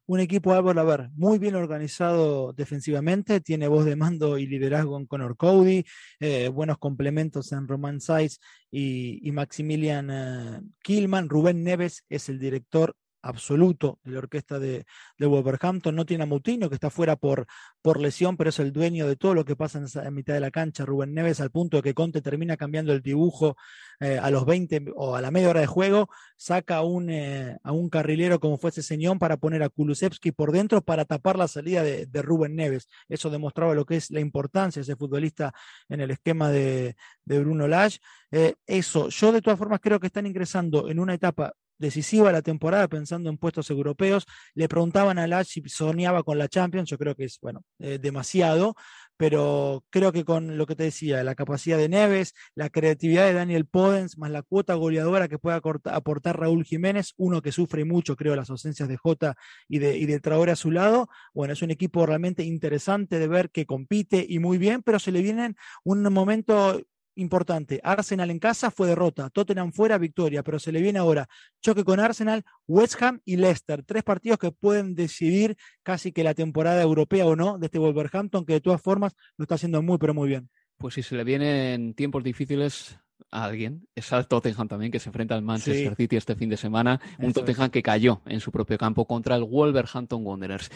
[0.06, 4.98] Un equipo Álvaro a ver, muy bien organizado defensivamente, tiene voz de mando y liderazgo
[4.98, 5.86] en Conor Cody,
[6.20, 8.40] eh, buenos complementos en Roman Saiz
[8.70, 14.86] y, Maximilian uh, Killman, Rubén Neves es el director absoluto de la orquesta de,
[15.18, 15.96] Wolverhampton.
[15.96, 17.48] No tiene a Moutinho, que está fuera por,
[17.82, 20.52] por lesión, pero es el dueño de todo lo que pasa en, mitad de la
[20.52, 20.86] cancha.
[20.86, 23.56] Rubén Neves, al punto de que Conte termina cambiando el dibujo
[24.00, 27.90] eh, a los 20 o a la media hora de juego, saca eh, a un
[27.90, 32.22] carrilero como fuese Señón para poner a Kulusevski por dentro para tapar la salida de,
[32.22, 32.90] Rubén Neves.
[33.08, 35.54] Eso demostraba lo que es la importancia de ese futbolista
[35.90, 36.96] en el esquema de,
[37.26, 38.00] de Bruno Lage.
[38.32, 42.42] Eh, eso, yo de todas formas creo que están ingresando en una etapa decisiva la
[42.42, 44.26] temporada pensando en puestos europeos.
[44.54, 48.00] Le preguntaban a Lach si soñaba con la Champions, yo creo que es, bueno, eh,
[48.00, 48.76] demasiado,
[49.18, 53.34] pero creo que con lo que te decía, la capacidad de Neves, la creatividad de
[53.34, 58.16] Daniel Podens, más la cuota goleadora que puede aportar Raúl Jiménez, uno que sufre mucho,
[58.16, 59.36] creo, las ausencias de Jota
[59.68, 63.28] y de, y de Traore a su lado, bueno, es un equipo realmente interesante de
[63.28, 66.82] ver que compite y muy bien, pero se le viene un momento
[67.16, 67.80] importante.
[67.84, 71.28] Arsenal en casa fue derrota, Tottenham fuera victoria, pero se le viene ahora
[71.62, 73.84] choque con Arsenal, West Ham y Leicester.
[73.84, 78.46] Tres partidos que pueden decidir casi que la temporada europea o no de este Wolverhampton,
[78.46, 80.50] que de todas formas lo está haciendo muy, pero muy bien.
[80.78, 82.98] Pues si se le vienen tiempos difíciles
[83.32, 86.58] a alguien, es al Tottenham también, que se enfrenta al Manchester City este fin de
[86.58, 87.00] semana.
[87.20, 90.70] Un Tottenham que cayó en su propio campo contra el Wolverhampton Wanderers.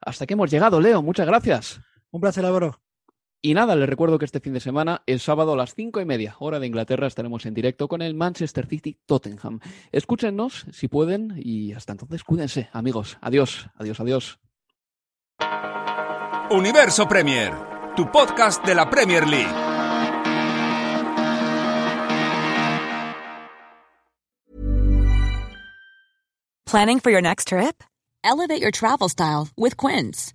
[0.00, 1.02] Hasta que hemos llegado, Leo.
[1.02, 1.80] Muchas gracias.
[2.10, 2.80] Un placer, Álvaro.
[3.42, 6.04] Y nada, les recuerdo que este fin de semana, el sábado a las cinco y
[6.04, 9.60] media, hora de Inglaterra, estaremos en directo con el Manchester City Tottenham.
[9.92, 13.18] Escúchenos si pueden y hasta entonces cuídense, amigos.
[13.20, 14.38] Adiós, adiós, adiós.
[16.50, 17.52] Universo Premier,
[17.96, 19.66] tu podcast de la Premier League.
[26.66, 27.82] Planning for your next trip?
[28.24, 30.34] Elevate your travel style with Quince.